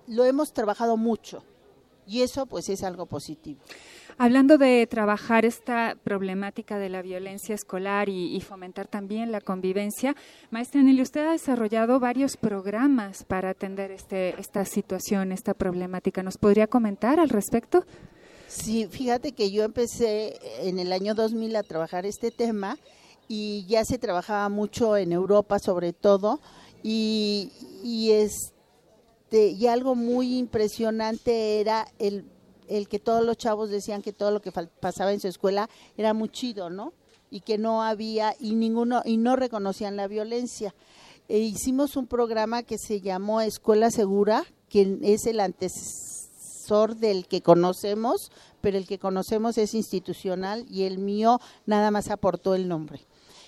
[0.07, 1.43] lo hemos trabajado mucho
[2.07, 3.61] y eso pues es algo positivo.
[4.19, 10.17] Hablando de trabajar esta problemática de la violencia escolar y, fomentar también la convivencia,
[10.51, 16.23] maestra Nelly, usted ha desarrollado varios programas para atender este, esta situación, esta problemática.
[16.23, 17.85] ¿Nos podría comentar al respecto?
[18.49, 22.79] Sí, fíjate que yo empecé en el año 2000 a trabajar este tema
[23.29, 26.41] y ya se trabajaba mucho en Europa sobre todo
[26.83, 27.51] y,
[27.83, 28.57] y este
[29.33, 32.25] y algo muy impresionante era el,
[32.69, 36.15] el que todos los chavos decían que todo lo que pasaba en su escuela era
[36.15, 36.93] muy chido, ¿no?
[37.31, 40.75] Y que no había y ninguno y no reconocían la violencia.
[41.29, 47.43] E hicimos un programa que se llamó Escuela Segura, que es el antecesor del que
[47.43, 53.07] conocemos, pero el que conocemos es institucional y el mío nada más aportó el nombre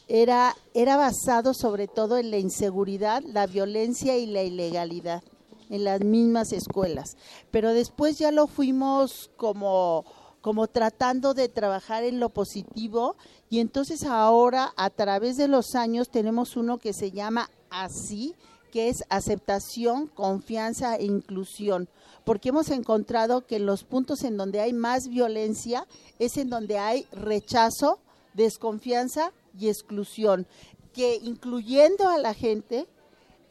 [0.08, 5.22] era, era basado sobre todo en la inseguridad, la violencia y la ilegalidad
[5.70, 7.16] en las mismas escuelas.
[7.50, 10.04] Pero después ya lo fuimos como,
[10.40, 13.16] como tratando de trabajar en lo positivo
[13.50, 18.34] y entonces ahora a través de los años tenemos uno que se llama así,
[18.72, 21.88] que es aceptación, confianza e inclusión,
[22.24, 25.86] porque hemos encontrado que los puntos en donde hay más violencia
[26.18, 27.98] es en donde hay rechazo,
[28.34, 30.46] desconfianza y exclusión,
[30.92, 32.86] que incluyendo a la gente,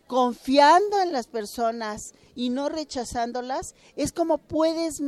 [0.08, 5.02] confiando en las personas y no rechazándolas, es como puedes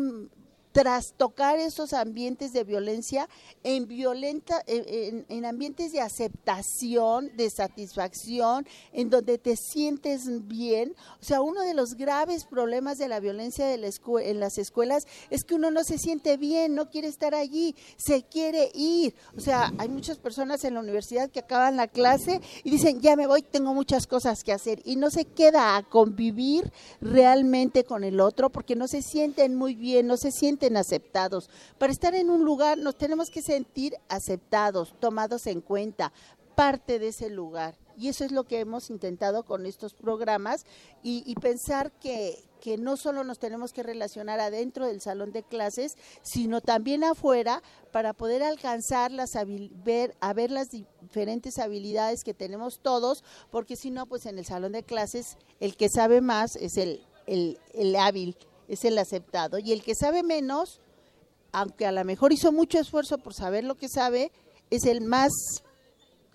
[0.72, 3.28] trastocar esos ambientes de violencia
[3.64, 10.96] en violenta en, ambientes de aceptación, de satisfacción, en donde te sientes bien.
[11.22, 13.90] O sea, uno de los graves problemas de la violencia de la
[14.24, 18.24] en las escuelas es que uno no se siente bien, no quiere estar allí, se
[18.24, 19.16] quiere ir.
[19.36, 23.16] O sea, hay muchas personas en la universidad que acaban la clase y dicen, "Ya
[23.16, 28.04] me voy, tengo muchas cosas que hacer" y no se queda a convivir realmente con
[28.04, 31.50] el otro porque no se sienten muy bien, no se sienten aceptados.
[31.78, 36.12] Para estar en un lugar nos tenemos que sentir aceptados, tomados en cuenta,
[36.60, 37.78] parte de ese lugar.
[37.96, 40.66] Y eso es lo que hemos intentado con estos programas
[41.04, 45.98] y, pensar que, que no solo nos tenemos que relacionar adentro del salón de clases,
[46.22, 47.62] sino también afuera
[47.94, 49.38] para poder alcanzar las
[49.86, 54.46] ver, a ver las diferentes habilidades que tenemos todos, porque si no, pues en el
[54.46, 58.36] salón de clases el que sabe más es el, el, el hábil
[58.70, 59.60] es el aceptado.
[59.60, 60.80] Y el que sabe menos,
[61.52, 64.32] aunque a lo mejor hizo mucho esfuerzo por saber lo que sabe,
[64.70, 65.32] es el más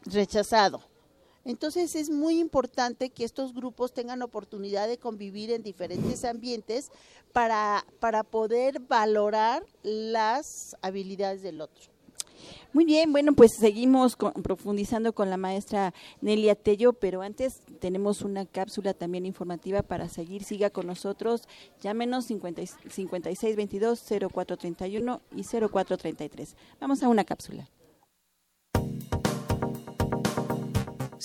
[0.04, 0.82] rechazado.
[1.44, 6.90] Entonces es muy importante que estos grupos tengan oportunidad de convivir en diferentes ambientes
[7.32, 11.93] para, para poder valorar las habilidades del otro.
[12.72, 18.46] Muy bien, bueno, pues seguimos profundizando con la maestra Nelia Tello, pero antes tenemos una
[18.46, 20.44] cápsula también informativa para seguir.
[20.44, 21.42] Siga con nosotros,
[21.80, 26.56] llámenos 50, 5622 0431 y 0433.
[26.80, 27.68] Vamos a una cápsula.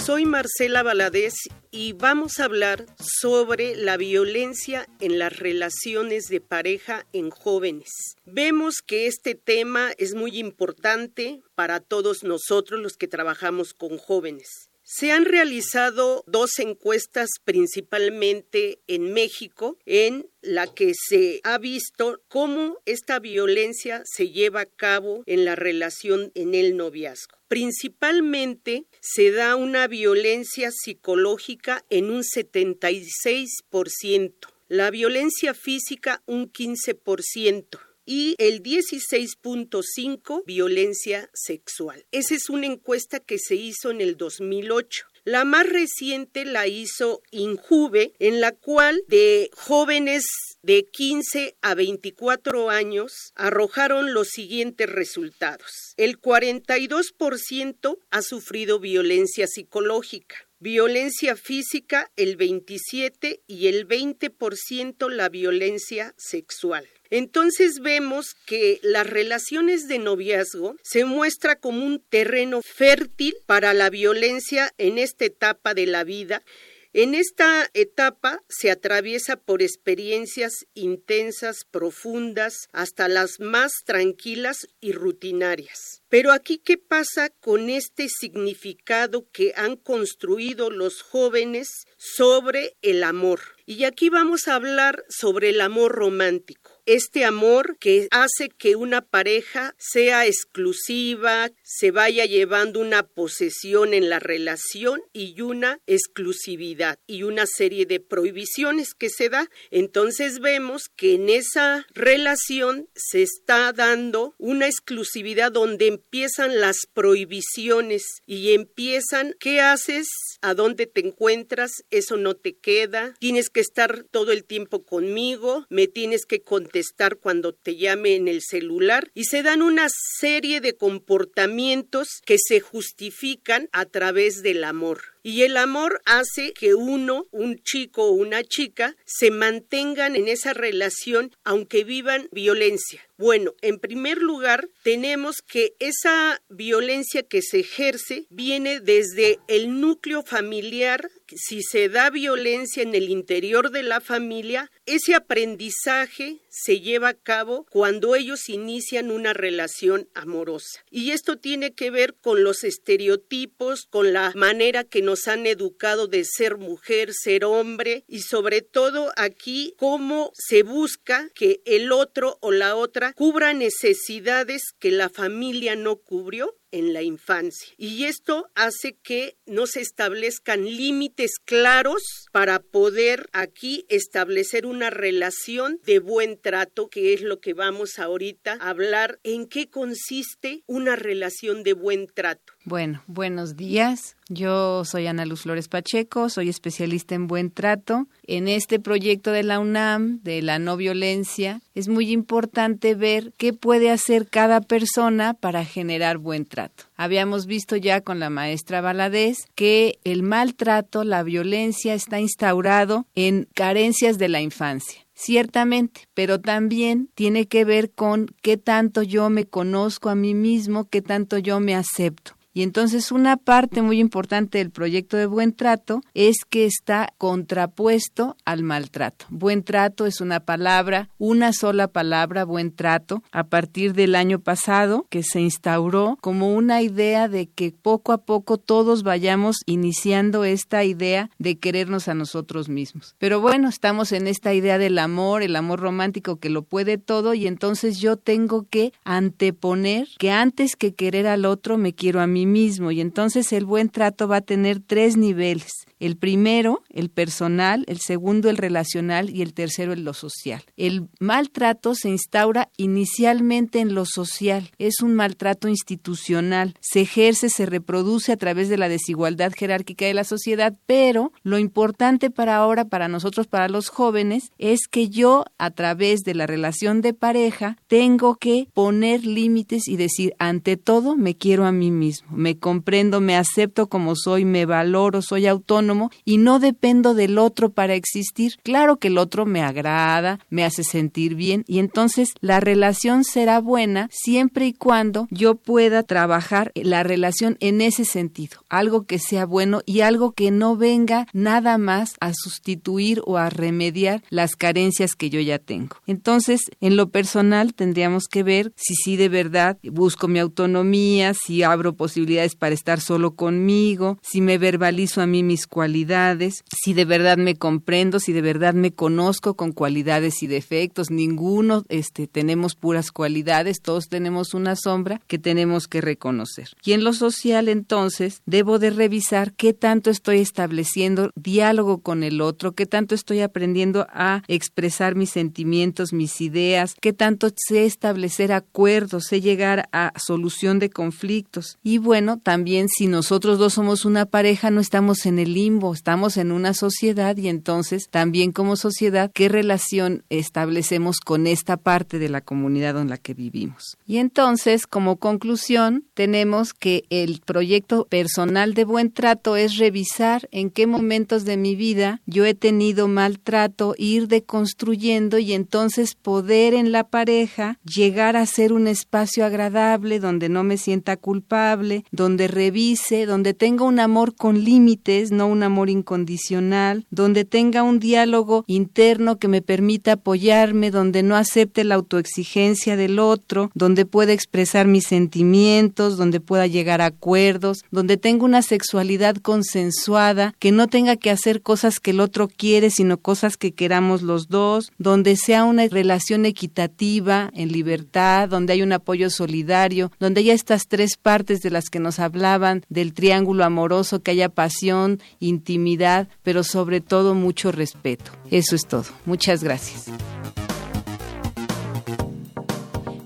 [0.10, 1.36] Soy Marcela Valadez
[1.70, 8.16] y vamos a hablar sobre la violencia en las relaciones de pareja en jóvenes.
[8.26, 14.69] Vemos que este tema es muy importante para todos nosotros los que trabajamos con jóvenes.
[14.92, 22.80] Se han realizado dos encuestas principalmente en México, en la que se ha visto cómo
[22.88, 27.38] esta violencia se lleva a cabo en la relación en el noviazgo.
[27.48, 34.34] Principalmente se da una violencia psicológica en un 76%,
[34.70, 42.08] la violencia física un 15% y el 16.5 violencia sexual.
[42.12, 45.06] Esa es una encuesta que se hizo en el 2008.
[45.26, 50.26] La más reciente la hizo Injuve, en la cual de jóvenes
[50.64, 55.94] de 15 a 24 años arrojaron los siguientes resultados.
[55.96, 66.16] El 42% ha sufrido violencia psicológica, violencia física el 27 y el 20% la violencia
[66.18, 66.88] sexual.
[67.10, 73.90] Entonces vemos que las relaciones de noviazgo se muestra como un terreno fértil para la
[73.90, 76.44] violencia en esta etapa de la vida
[76.92, 86.02] en esta etapa se atraviesa por experiencias intensas, profundas, hasta las más tranquilas y rutinarias.
[86.10, 91.68] Pero aquí, ¿qué pasa con este significado que han construido los jóvenes
[91.98, 93.40] sobre el amor?
[93.68, 99.02] Y aquí vamos a hablar sobre el amor romántico este amor que hace que una
[99.02, 107.22] pareja sea exclusiva, se vaya llevando una posesión en la relación y una exclusividad y
[107.22, 109.52] una serie de prohibiciones que se da.
[109.70, 118.04] Entonces vemos que en esa relación se está dando una exclusividad donde empiezan las prohibiciones
[118.26, 120.08] y empiezan qué haces,
[120.42, 125.68] a dónde te encuentras, eso no te queda, tienes que estar todo el tiempo conmigo,
[125.70, 126.79] me tienes que contestar
[127.18, 129.88] cuando te llame en el celular y se dan una
[130.20, 135.02] serie de comportamientos que se justifican a través del amor.
[135.22, 140.54] Y el amor hace que uno, un chico o una chica, se mantengan en esa
[140.54, 143.02] relación aunque vivan violencia.
[143.20, 150.24] Bueno, en primer lugar, tenemos que esa violencia que se ejerce viene desde el núcleo
[150.24, 151.12] familiar.
[151.36, 157.14] Si se da violencia en el interior de la familia, ese aprendizaje se lleva a
[157.14, 160.80] cabo cuando ellos inician una relación amorosa.
[160.90, 166.06] Y esto tiene que ver con los estereotipos, con la manera que nos han educado
[166.06, 172.38] de ser mujer, ser hombre y sobre todo aquí cómo se busca que el otro
[172.42, 177.74] o la otra cubra necesidades que la familia no cubrió en la infancia.
[177.78, 185.80] Y esto hace que no se establezcan límites claros para poder aquí establecer una relación
[185.86, 190.96] de buen trato, que es lo que vamos ahorita a hablar, en qué consiste una
[190.96, 192.54] relación de buen trato.
[192.70, 194.16] Bueno, buenos días.
[194.28, 198.06] Yo soy Ana Luz Flores Pacheco, soy especialista en buen trato.
[198.28, 203.54] En este proyecto de la UNAM, de la no violencia, es muy importante ver qué
[203.54, 206.84] puede hacer cada persona para generar buen trato.
[206.96, 213.48] Habíamos visto ya con la maestra Valadez que el maltrato, la violencia está instaurado en
[213.56, 219.46] carencias de la infancia ciertamente, pero también tiene que ver con qué tanto yo me
[219.46, 222.39] conozco a mí mismo, qué tanto yo me acepto.
[222.60, 228.36] Y entonces una parte muy importante del proyecto de buen trato es que está contrapuesto
[228.44, 229.28] al maltrato.
[229.30, 235.08] Buen trato es una palabra, una sola palabra, buen trato, a partir del año pasado
[235.10, 240.84] que se instauró como una idea de que poco a poco todos vayamos iniciando esta
[240.84, 243.16] idea de querernos a nosotros mismos.
[243.20, 247.34] Pero bueno, estamos en esta idea del amor, el amor romántico que lo puede todo
[247.34, 252.28] y entonces yo tengo que anteponer que antes que querer al otro me quiero a
[252.28, 255.86] mí mismo y entonces el buen trato va a tener tres niveles.
[256.00, 260.64] El primero, el personal, el segundo, el relacional y el tercero, el lo social.
[260.78, 267.66] El maltrato se instaura inicialmente en lo social, es un maltrato institucional, se ejerce, se
[267.66, 272.86] reproduce a través de la desigualdad jerárquica de la sociedad, pero lo importante para ahora,
[272.86, 277.78] para nosotros, para los jóvenes, es que yo, a través de la relación de pareja,
[277.88, 283.22] tengo que poner límites y decir, ante todo, me quiero a mí mismo, me comprendo,
[283.22, 285.89] me acepto como soy, me valoro, soy autónomo,
[286.26, 288.56] y no dependo del otro para existir.
[288.64, 293.60] Claro que el otro me agrada, me hace sentir bien y entonces la relación será
[293.60, 299.46] buena siempre y cuando yo pueda trabajar la relación en ese sentido, algo que sea
[299.46, 305.16] bueno y algo que no venga nada más a sustituir o a remediar las carencias
[305.16, 305.98] que yo ya tengo.
[306.08, 311.64] Entonces, en lo personal tendríamos que ver si sí de verdad busco mi autonomía, si
[311.64, 317.38] abro posibilidades para estar solo conmigo, si me verbalizo a mí mis si de verdad
[317.38, 321.12] me comprendo, si de verdad me conozco con cualidades y defectos.
[321.12, 326.70] Ninguno este, tenemos puras cualidades, todos tenemos una sombra que tenemos que reconocer.
[326.84, 332.42] Y en lo social, entonces, debo de revisar qué tanto estoy estableciendo diálogo con el
[332.42, 338.52] otro, qué tanto estoy aprendiendo a expresar mis sentimientos, mis ideas, qué tanto sé establecer
[338.52, 341.78] acuerdos, sé llegar a solución de conflictos.
[341.84, 345.58] Y bueno, también si nosotros dos somos una pareja, no estamos en el
[345.94, 352.20] estamos en una sociedad y entonces también como sociedad, ¿qué relación establecemos con esta parte
[352.20, 353.98] de la comunidad en la que vivimos?
[354.06, 360.70] Y entonces, como conclusión, tenemos que el proyecto personal de buen trato es revisar en
[360.70, 366.92] qué momentos de mi vida yo he tenido maltrato, ir deconstruyendo y entonces poder en
[366.92, 373.26] la pareja llegar a ser un espacio agradable donde no me sienta culpable, donde revise,
[373.26, 378.64] donde tenga un amor con límites, no un un amor incondicional, donde tenga un diálogo
[378.66, 384.88] interno que me permita apoyarme, donde no acepte la autoexigencia del otro, donde pueda expresar
[384.88, 391.18] mis sentimientos, donde pueda llegar a acuerdos, donde tenga una sexualidad consensuada, que no tenga
[391.18, 395.66] que hacer cosas que el otro quiere, sino cosas que queramos los dos, donde sea
[395.66, 401.60] una relación equitativa, en libertad, donde hay un apoyo solidario, donde haya estas tres partes
[401.60, 407.36] de las que nos hablaban del triángulo amoroso, que haya pasión intimidad, pero sobre todo
[407.36, 408.32] mucho respeto.
[408.52, 409.06] Eso es todo.
[409.26, 410.06] Muchas gracias.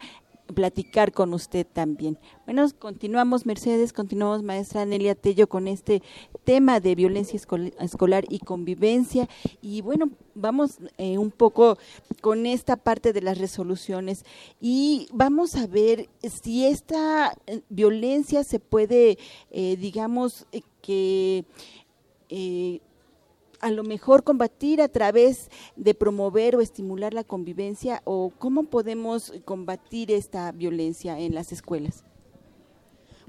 [0.53, 2.19] platicar con usted también.
[2.45, 6.03] Bueno, continuamos, Mercedes, continuamos, maestra Nelia Tello, con este
[6.45, 7.41] tema de violencia
[7.81, 9.29] escolar y convivencia.
[9.61, 11.79] Y bueno, vamos eh, un poco
[12.21, 14.25] con esta parte de las resoluciones
[14.61, 19.19] y vamos a ver si esta eh, violencia se puede,
[19.51, 20.47] eh, digamos,
[20.81, 21.45] que
[23.63, 29.33] a lo mejor combatir a través de promover o estimular la convivencia o cómo podemos
[29.45, 32.05] combatir esta violencia en las escuelas?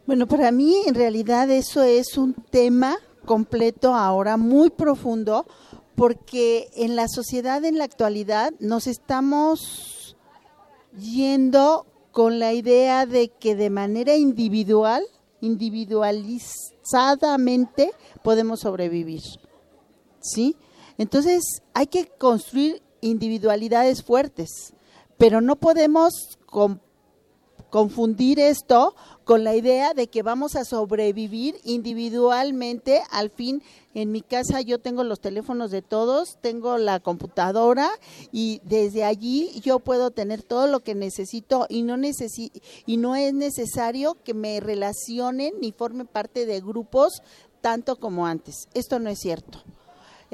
[0.05, 5.45] Bueno, para mí en realidad eso es un tema completo ahora muy profundo
[5.95, 10.17] porque en la sociedad en la actualidad nos estamos
[10.97, 15.03] yendo con la idea de que de manera individual,
[15.41, 17.91] individualizadamente
[18.23, 19.21] podemos sobrevivir.
[20.23, 20.55] ¿Sí?
[20.97, 21.43] Entonces
[21.73, 24.73] hay que construir individualidades fuertes,
[25.17, 26.39] pero no podemos
[27.69, 33.01] confundir esto con la idea de que vamos a sobrevivir individualmente.
[33.09, 33.63] Al fin,
[33.95, 37.89] en mi casa yo tengo los teléfonos de todos, tengo la computadora
[38.31, 41.97] y desde allí yo puedo tener todo lo que necesito y no,
[42.85, 47.23] y no es necesario que me relacionen ni forme parte de grupos
[47.61, 48.67] tanto como antes.
[48.73, 49.63] Esto no es cierto.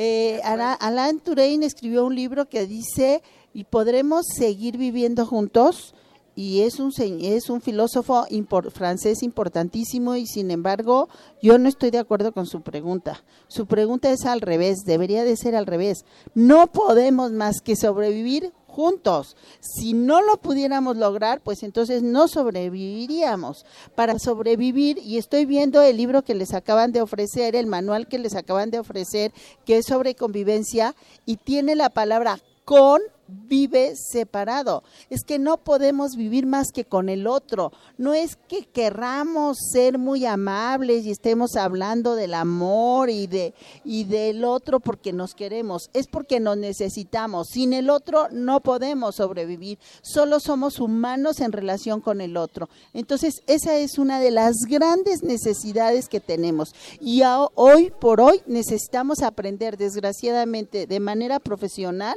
[0.02, 3.22] Eh, Alain Touraine escribió un libro que dice,
[3.54, 5.94] y podremos seguir viviendo juntos,
[6.38, 8.26] y es un, es un filósofo
[8.72, 11.10] francés importantísimo y sin embargo
[11.42, 13.26] yo no estoy de acuerdo con su pregunta.
[13.50, 16.06] Su pregunta es al revés, debería de ser al revés.
[16.34, 19.36] No podemos más que sobrevivir juntos.
[19.60, 23.66] Si no lo pudiéramos lograr, pues entonces no sobreviviríamos.
[23.96, 28.20] Para sobrevivir, y estoy viendo el libro que les acaban de ofrecer, el manual que
[28.20, 29.34] les acaban de ofrecer,
[29.66, 30.96] que es sobre convivencia,
[31.26, 32.40] y tiene la palabra
[32.70, 33.02] con
[33.48, 34.84] vive separado.
[35.10, 37.72] Es que no podemos vivir más que con el otro.
[37.98, 44.04] No es que querramos ser muy amables y estemos hablando del amor y de y
[44.04, 47.48] del otro porque nos queremos, es porque nos necesitamos.
[47.50, 49.80] Sin el otro no podemos sobrevivir.
[50.04, 52.70] Solo somos humanos en relación con el otro.
[52.94, 56.76] Entonces, esa es una de las grandes necesidades que tenemos.
[57.02, 57.24] Y
[57.56, 62.16] hoy por hoy necesitamos aprender desgraciadamente de manera profesional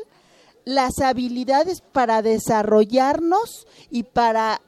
[0.64, 4.60] las habilidades para desarrollarnos y para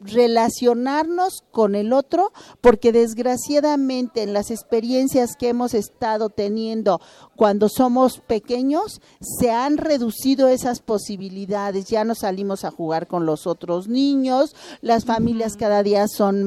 [0.00, 7.00] relacionarnos con el otro, porque desgraciadamente en las experiencias que hemos estado teniendo
[7.40, 13.46] cuando somos pequeños, se han reducido esas posibilidades, ya no salimos a jugar con los
[13.46, 16.44] otros niños, las familias cada día son,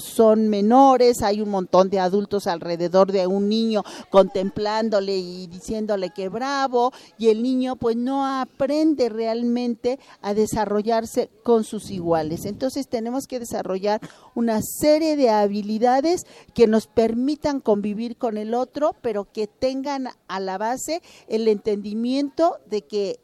[0.00, 6.28] son menores, hay un montón de adultos alrededor de un niño contemplándole y diciéndole que
[6.28, 12.46] bravo, y el niño pues no aprende realmente a desarrollarse con sus iguales.
[12.46, 14.00] Entonces, tenemos que desarrollar
[14.34, 20.40] una serie de habilidades que nos permitan convivir con el otro, pero que tengan a
[20.40, 23.18] la base el entendimiento de que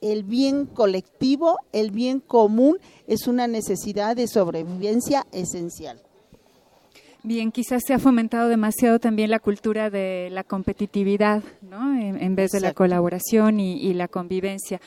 [0.00, 6.00] el bien colectivo, el bien común, es una necesidad de sobrevivencia esencial.
[7.22, 11.98] Bien, quizás se ha fomentado demasiado también la cultura de la competitividad, ¿no?
[11.98, 14.78] En, vez de la colaboración y la convivencia.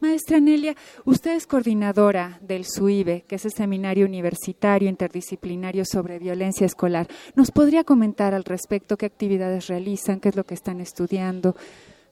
[0.00, 0.76] Maestra Nelia,
[1.06, 7.08] usted es coordinadora del SUIBE, que es el Seminario Universitario Interdisciplinario sobre Violencia Escolar.
[7.34, 11.56] ¿Nos podría comentar al respecto qué actividades realizan, qué es lo que están estudiando?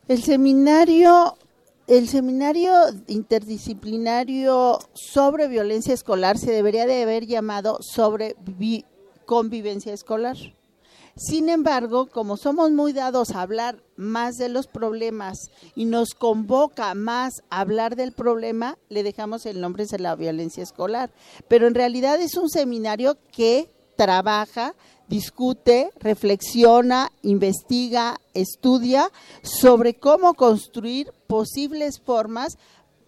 [0.09, 1.37] El seminario
[1.87, 2.72] el seminario
[3.09, 8.35] interdisciplinario sobre violencia escolar se debería de haber llamado sobre
[9.26, 10.37] convivencia escolar.
[11.17, 15.39] Sin embargo, como somos muy dados a hablar más de los problemas
[15.77, 20.65] y nos convoca más a hablar del problema, le dejamos el nombre de la violencia
[20.65, 21.12] escolar.
[21.47, 24.75] Pero en realidad es un seminario que trabaja,
[25.07, 29.09] discute, reflexiona, investiga, estudia
[29.43, 32.59] sobre cómo construir posibles formas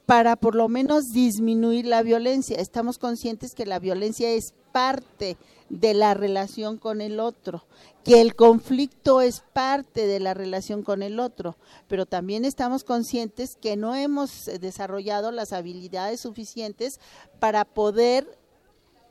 [0.04, 2.56] para por lo menos disminuir la violencia.
[2.58, 5.36] Estamos conscientes que la violencia es parte
[5.68, 7.64] de la relación con el otro,
[8.04, 11.56] que el conflicto es parte de la relación con el otro,
[11.88, 17.00] pero también estamos conscientes que no hemos desarrollado las habilidades suficientes
[17.40, 18.38] para poder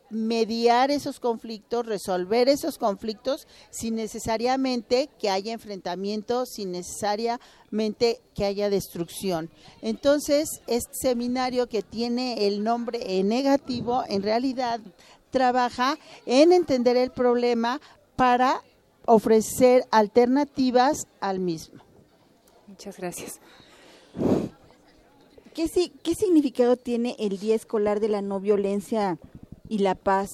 [0.10, 8.70] mediar esos conflictos, resolver esos conflictos sin necesariamente que haya enfrentamiento, sin necesariamente que haya
[8.70, 9.50] destrucción.
[9.82, 14.80] Entonces, este seminario que tiene el nombre en negativo, en realidad
[15.36, 17.82] trabaja en entender el problema
[18.16, 18.62] para
[19.06, 21.84] ofrecer alternativas al mismo.
[22.68, 23.42] Muchas gracias.
[25.54, 25.70] ¿Qué,
[26.02, 29.20] ¿Qué significado tiene el Día Escolar de la No Violencia
[29.68, 30.30] y la Paz?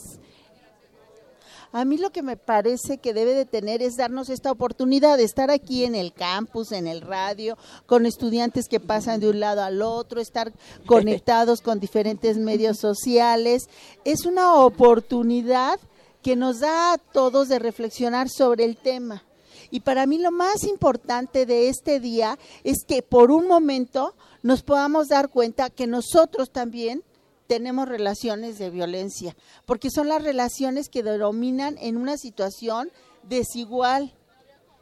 [1.73, 5.23] A mí lo que me parece que debe de tener es darnos esta oportunidad de
[5.23, 9.63] estar aquí en el campus, en el radio, con estudiantes que pasan de un lado
[9.63, 10.51] al otro, estar
[10.85, 13.69] conectados con diferentes medios sociales.
[14.03, 15.79] Es una oportunidad
[16.21, 19.23] que nos da a todos de reflexionar sobre el tema.
[19.71, 24.13] Y para mí lo más importante de este día es que por un momento
[24.43, 27.03] nos podamos dar cuenta que nosotros también
[27.51, 29.35] tenemos relaciones de violencia,
[29.65, 32.89] porque son las relaciones que dominan en una situación
[33.23, 34.13] desigual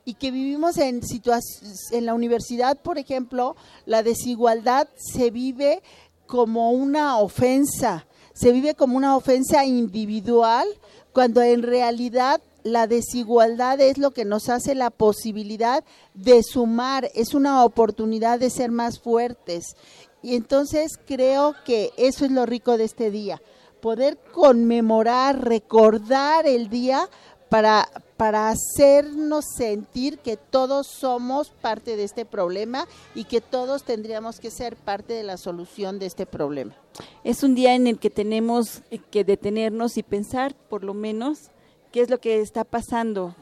[0.06, 3.56] y que vivimos en en la universidad, por ejemplo,
[3.88, 5.82] la desigualdad se vive
[6.28, 8.06] como una ofensa,
[8.36, 10.68] se vive como una ofensa individual,
[11.12, 17.34] cuando en realidad la desigualdad es lo que nos hace la posibilidad de sumar, es
[17.34, 19.76] una oportunidad de ser más fuertes.
[20.22, 23.42] Y entonces creo que eso es lo rico de este día,
[23.82, 27.10] poder conmemorar, recordar el día
[27.50, 34.40] para, para hacernos sentir que todos somos parte de este problema y que todos tendríamos
[34.40, 36.76] que ser parte de la solución de este problema.
[37.24, 41.50] Es un día en el que tenemos que detenernos y pensar, por lo menos,
[41.92, 43.36] qué es lo que está pasando,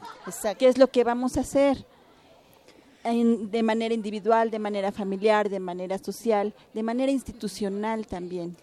[0.58, 1.84] qué es lo que vamos a hacer
[3.04, 8.56] de manera individual, de manera familiar, de manera social, de manera institucional también.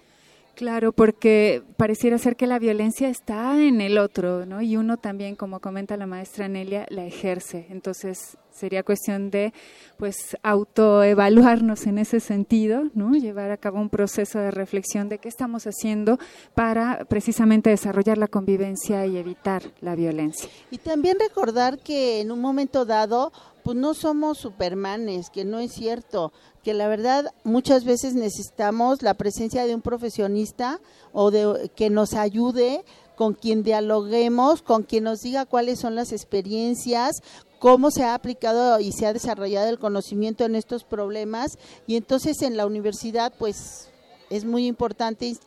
[0.55, 4.61] Claro, porque pareciera ser que la violencia está en el otro, ¿no?
[4.61, 7.67] Y uno también, como comenta la maestra Nelia, la ejerce.
[7.69, 9.53] Entonces, sería cuestión de,
[9.97, 13.11] pues, autoevaluarnos en ese sentido, ¿no?
[13.15, 16.19] Llevar a cabo un proceso de reflexión de qué estamos haciendo
[16.53, 20.49] para precisamente desarrollar la convivencia y evitar la violencia.
[20.71, 23.33] Y también recordar que en un momento dado
[23.65, 26.31] pues no somos supermanes, que no es cierto,
[26.63, 30.79] que la verdad muchas veces necesitamos la presencia de un profesionista
[31.13, 32.85] o de que nos ayude
[33.15, 37.23] con quien dialoguemos, con quien nos diga cuáles son las experiencias,
[37.57, 41.57] cómo se ha aplicado y se ha desarrollado el conocimiento en estos problemas.
[41.87, 43.89] Y entonces en la universidad pues
[44.29, 45.37] es muy importante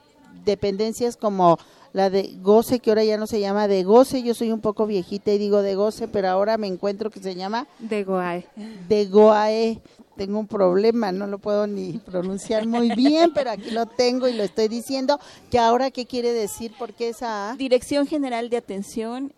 [0.44, 1.56] dependencias como
[1.92, 4.86] la de goce, que ahora ya no se llama de goce, yo soy un poco
[4.86, 8.46] viejita y digo de goce, pero ahora me encuentro que se llama de goae.
[8.88, 9.80] De goae.
[10.16, 14.32] Tengo un problema, no lo puedo ni pronunciar muy bien, pero aquí lo tengo y
[14.32, 19.32] lo estoy diciendo, que ahora qué quiere decir, porque esa Dirección General de Atención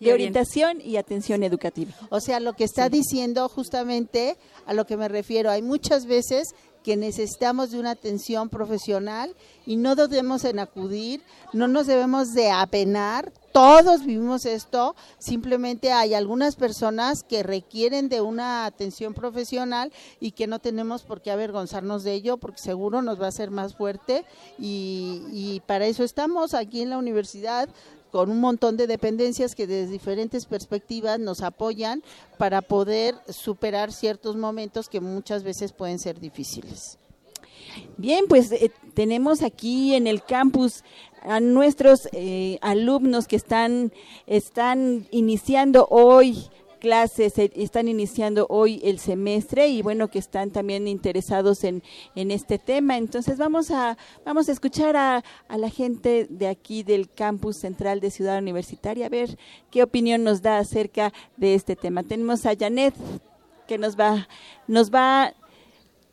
[0.00, 1.92] de orientación y atención educativa.
[2.10, 4.36] O sea, lo que está diciendo justamente
[4.66, 6.54] a lo que me refiero, hay muchas veces
[6.86, 9.34] que necesitamos de una atención profesional
[9.66, 11.20] y no debemos en acudir,
[11.52, 18.20] no nos debemos de apenar, todos vivimos esto, simplemente hay algunas personas que requieren de
[18.20, 23.20] una atención profesional y que no tenemos por qué avergonzarnos de ello porque seguro nos
[23.20, 24.24] va a ser más fuerte
[24.56, 27.68] y para eso estamos aquí en la universidad
[28.16, 32.02] con un montón de dependencias que desde diferentes perspectivas nos apoyan
[32.38, 36.96] para poder superar ciertos momentos que muchas veces pueden ser difíciles.
[37.98, 40.82] Bien, pues eh, tenemos aquí en el campus
[41.20, 43.92] a nuestros eh, alumnos que están,
[44.26, 50.88] están iniciando hoy clases, eh, están iniciando hoy el semestre y bueno, que están también
[50.88, 51.82] interesados en,
[52.14, 52.96] en este tema.
[52.96, 58.00] Entonces vamos a, vamos a escuchar a, a, la gente de aquí del campus central
[58.00, 59.38] de Ciudad Universitaria, a ver
[59.70, 62.02] qué opinión nos da acerca de este tema.
[62.02, 62.94] Tenemos a Janet
[63.66, 64.28] que nos va,
[64.66, 65.34] nos va,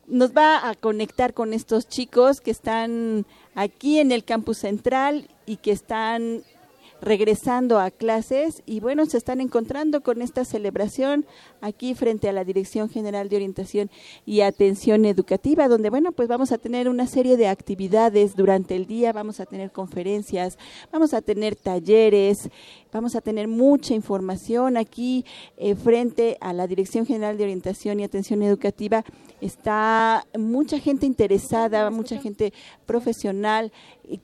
[0.06, 5.56] nos va a conectar con estos chicos que están aquí en el campus central y
[5.56, 6.42] que están
[7.00, 11.26] regresando a clases y bueno, se están encontrando con esta celebración
[11.60, 13.90] aquí frente a la Dirección General de Orientación
[14.24, 18.86] y Atención Educativa, donde bueno, pues vamos a tener una serie de actividades durante el
[18.86, 20.58] día, vamos a tener conferencias,
[20.92, 22.48] vamos a tener talleres,
[22.92, 25.24] vamos a tener mucha información aquí
[25.56, 29.04] eh, frente a la Dirección General de Orientación y Atención Educativa.
[29.40, 32.52] Está mucha gente interesada, mucha gente
[32.86, 33.72] profesional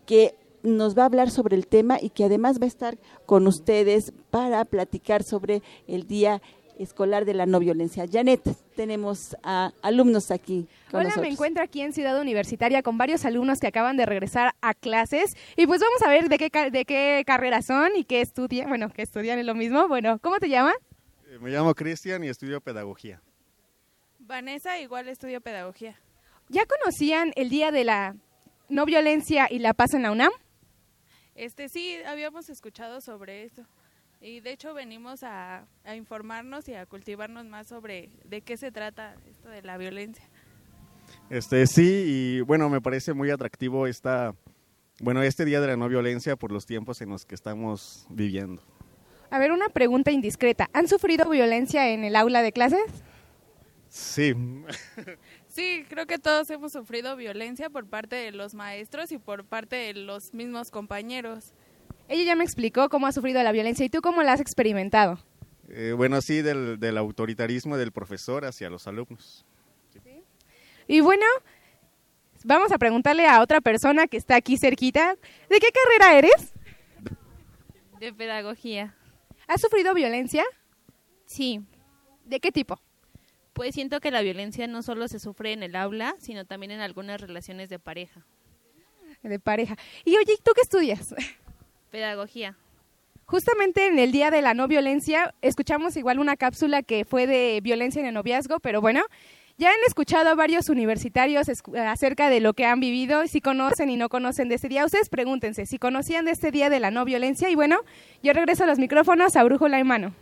[0.06, 3.46] que nos va a hablar sobre el tema y que además va a estar con
[3.46, 6.40] ustedes para platicar sobre el Día
[6.78, 8.06] Escolar de la No Violencia.
[8.10, 8.42] Janet,
[8.74, 10.66] tenemos a alumnos aquí.
[10.90, 14.54] Con Hola, me encuentro aquí en Ciudad Universitaria con varios alumnos que acaban de regresar
[14.62, 18.22] a clases y pues vamos a ver de qué, de qué carrera son y qué
[18.22, 19.88] estudian, bueno, que estudian es lo mismo.
[19.88, 20.76] Bueno, ¿cómo te llamas?
[21.28, 23.20] Eh, me llamo Cristian y estudio pedagogía.
[24.18, 26.00] Vanessa, igual estudio pedagogía.
[26.48, 28.16] ¿Ya conocían el Día de la
[28.70, 30.32] No Violencia y la Paz en la UNAM?
[31.34, 33.62] Este sí, habíamos escuchado sobre esto.
[34.20, 38.70] Y de hecho venimos a, a, informarnos y a cultivarnos más sobre de qué se
[38.70, 40.24] trata esto de la violencia.
[41.30, 44.34] Este sí, y bueno, me parece muy atractivo esta,
[45.00, 48.62] bueno, este Día de la No Violencia por los tiempos en los que estamos viviendo.
[49.30, 50.68] A ver, una pregunta indiscreta.
[50.72, 52.82] ¿Han sufrido violencia en el aula de clases?
[53.88, 54.34] Sí.
[55.50, 59.74] Sí, creo que todos hemos sufrido violencia por parte de los maestros y por parte
[59.74, 61.54] de los mismos compañeros.
[62.08, 65.18] Ella ya me explicó cómo ha sufrido la violencia y tú cómo la has experimentado.
[65.68, 69.44] Eh, bueno, sí, del, del, autoritarismo del profesor hacia los alumnos.
[69.92, 70.22] ¿Sí?
[70.86, 71.26] Y bueno,
[72.44, 75.16] vamos a preguntarle a otra persona que está aquí cerquita,
[75.48, 76.52] ¿de qué carrera eres?
[77.98, 78.94] De pedagogía.
[79.48, 80.44] ¿Has sufrido violencia?
[81.26, 81.60] Sí.
[82.24, 82.80] ¿De qué tipo?
[83.60, 86.80] Pues siento que la violencia no solo se sufre en el aula, sino también en
[86.80, 88.24] algunas relaciones de pareja.
[89.22, 89.76] De pareja.
[90.02, 91.14] Y oye, ¿tú qué estudias?
[91.90, 92.56] Pedagogía.
[93.26, 97.60] Justamente en el Día de la No Violencia escuchamos igual una cápsula que fue de
[97.62, 99.02] violencia en el noviazgo, pero bueno,
[99.58, 101.50] ya han escuchado a varios universitarios
[101.86, 104.86] acerca de lo que han vivido, si conocen y no conocen de este día.
[104.86, 107.80] Ustedes pregúntense si conocían de este Día de la No Violencia y bueno,
[108.22, 110.14] yo regreso a los micrófonos a Brújula en mano.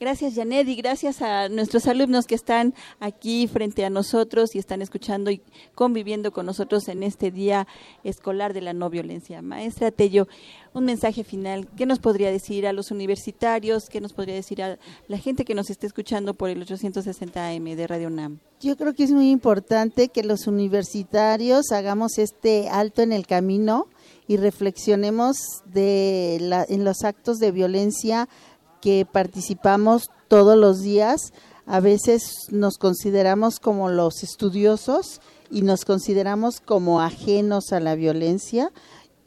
[0.00, 4.82] Gracias, Janet, y gracias a nuestros alumnos que están aquí frente a nosotros y están
[4.82, 5.42] escuchando y
[5.74, 7.66] conviviendo con nosotros en este Día
[8.04, 9.42] Escolar de la No Violencia.
[9.42, 10.28] Maestra Tello,
[10.74, 11.68] un mensaje final.
[11.76, 13.88] ¿Qué nos podría decir a los universitarios?
[13.88, 17.64] ¿Qué nos podría decir a la gente que nos esté escuchando por el 860 AM
[17.64, 18.38] de Radio NAM?
[18.60, 23.86] Yo creo que es muy importante que los universitarios hagamos este alto en el camino
[24.26, 28.28] y reflexionemos de la, en los actos de violencia
[28.80, 31.32] que participamos todos los días.
[31.66, 35.20] A veces nos consideramos como los estudiosos
[35.50, 38.72] y nos consideramos como ajenos a la violencia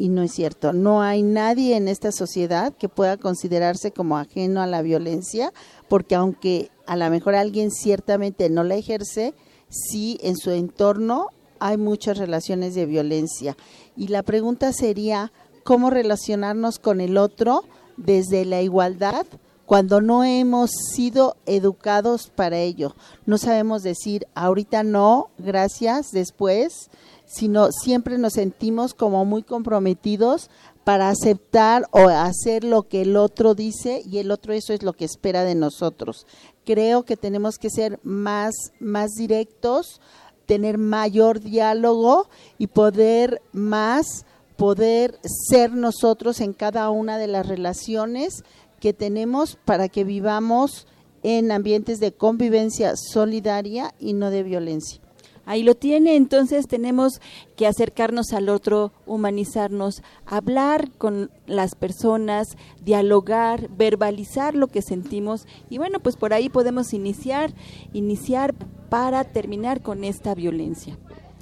[0.01, 0.73] y no es cierto.
[0.73, 5.53] No hay nadie en esta sociedad que pueda considerarse como ajeno a la violencia,
[5.89, 9.35] porque aunque a lo mejor alguien ciertamente no la ejerce,
[9.69, 11.27] sí en su entorno
[11.59, 13.55] hay muchas relaciones de violencia.
[13.95, 15.31] Y la pregunta sería,
[15.63, 17.63] ¿cómo relacionarnos con el otro?
[17.97, 19.25] Desde la igualdad
[19.71, 22.93] cuando no hemos sido educados para ello.
[23.25, 26.89] No sabemos decir ahorita no, gracias, después,
[27.25, 30.49] sino siempre nos sentimos como muy comprometidos
[30.83, 34.91] para aceptar o hacer lo que el otro dice y el otro eso es lo
[34.91, 36.27] que espera de nosotros.
[36.65, 40.01] Creo que tenemos que ser más más directos,
[40.45, 42.27] tener mayor diálogo
[42.57, 44.25] y poder más
[44.61, 48.43] poder ser nosotros en cada una de las relaciones
[48.79, 50.85] que tenemos para que vivamos
[51.23, 55.01] en ambientes de convivencia solidaria y no de violencia.
[55.47, 57.21] Ahí lo tiene, entonces tenemos
[57.55, 65.79] que acercarnos al otro, humanizarnos, hablar con las personas, dialogar, verbalizar lo que sentimos y
[65.79, 67.51] bueno, pues por ahí podemos iniciar,
[67.93, 68.53] iniciar
[68.91, 70.99] para terminar con esta violencia.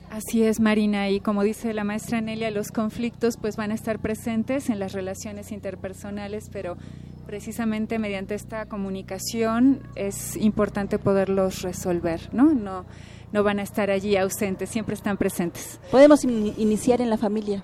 [0.10, 4.00] Así es, Marina, y como dice la maestra Nelia, los conflictos pues van a estar
[4.00, 6.78] presentes en las relaciones interpersonales, pero
[7.28, 12.54] precisamente mediante esta comunicación es importante poderlos resolver, ¿no?
[12.54, 12.86] No
[13.32, 15.80] no van a estar allí ausentes, siempre están presentes.
[15.92, 17.64] Podemos in iniciar en la familia.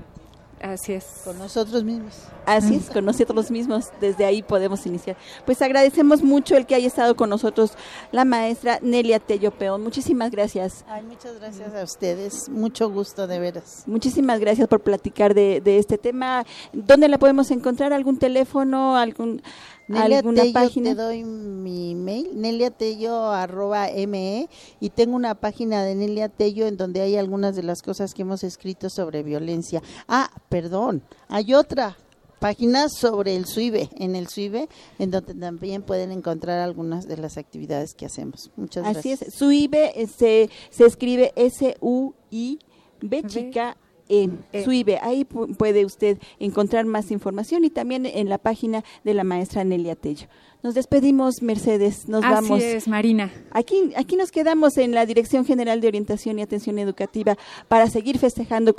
[0.66, 1.22] Así es.
[1.24, 2.16] Con nosotros mismos.
[2.48, 3.92] Así es, con nosotros mismos.
[4.02, 5.16] Desde ahí podemos iniciar.
[5.46, 7.74] Pues agradecemos mucho el que haya estado con nosotros
[8.12, 9.84] la maestra Nelia Tello Peón.
[9.84, 10.84] Muchísimas gracias.
[10.88, 12.50] Ay, muchas gracias a ustedes.
[12.50, 13.84] Mucho gusto, de veras.
[13.86, 16.44] Muchísimas gracias por platicar de, de este tema.
[16.74, 17.94] ¿Dónde la podemos encontrar?
[17.94, 18.98] ¿Algún teléfono?
[18.98, 19.44] ¿Algún...?
[19.88, 20.90] Nelia ¿Alguna Tello, página?
[20.90, 27.18] te doy mi mail, neliatello.me y tengo una página de Nelia Tello en donde hay
[27.18, 29.82] algunas de las cosas que hemos escrito sobre violencia.
[30.08, 31.98] Ah, perdón, hay otra
[32.40, 34.68] página sobre el SUIBE, en el SUIBE,
[35.00, 38.52] en donde también pueden encontrar algunas de las actividades que hacemos.
[38.56, 39.30] Muchas Así gracias.
[39.30, 43.78] es, SUIBE eh, se, se escribe S-U-I-B chica
[44.10, 45.00] en SUIBE.
[45.02, 49.64] Ahí pu- puede usted encontrar más información y también en la página de la maestra
[49.64, 50.28] Nelia Tello.
[50.64, 52.08] Nos despedimos, Mercedes.
[52.08, 52.62] Nos Así vamos.
[52.64, 53.32] es, Marina.
[53.52, 57.38] Aquí, aquí nos quedamos en la Dirección General de Orientación y Atención Educativa
[57.68, 58.76] para seguir festejando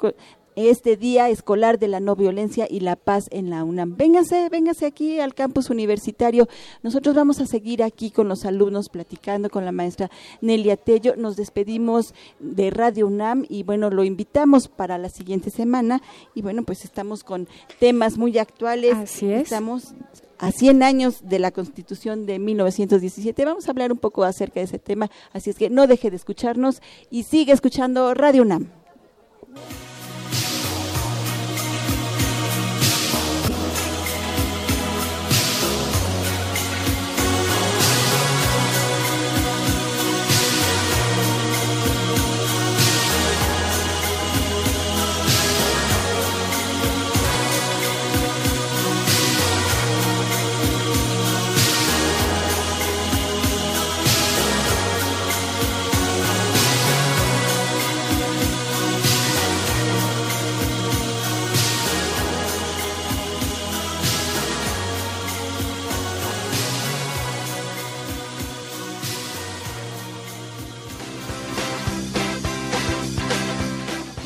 [0.57, 3.97] este Día Escolar de la No Violencia y la Paz en la UNAM.
[3.97, 6.49] Véngase, véngase aquí al campus universitario.
[6.83, 11.15] Nosotros vamos a seguir aquí con los alumnos platicando con la maestra Nelia Tello.
[11.17, 16.03] Nos despedimos de Radio UNAM y bueno, lo invitamos para la siguiente semana
[16.35, 17.47] y bueno, pues estamos con
[17.79, 18.95] temas muy actuales.
[18.95, 19.43] Así es.
[19.43, 19.95] Estamos
[20.39, 23.45] a 100 años de la Constitución de 1917.
[23.45, 26.17] Vamos a hablar un poco acerca de ese tema, así es que no deje de
[26.17, 26.81] escucharnos
[27.11, 28.69] y sigue escuchando Radio UNAM.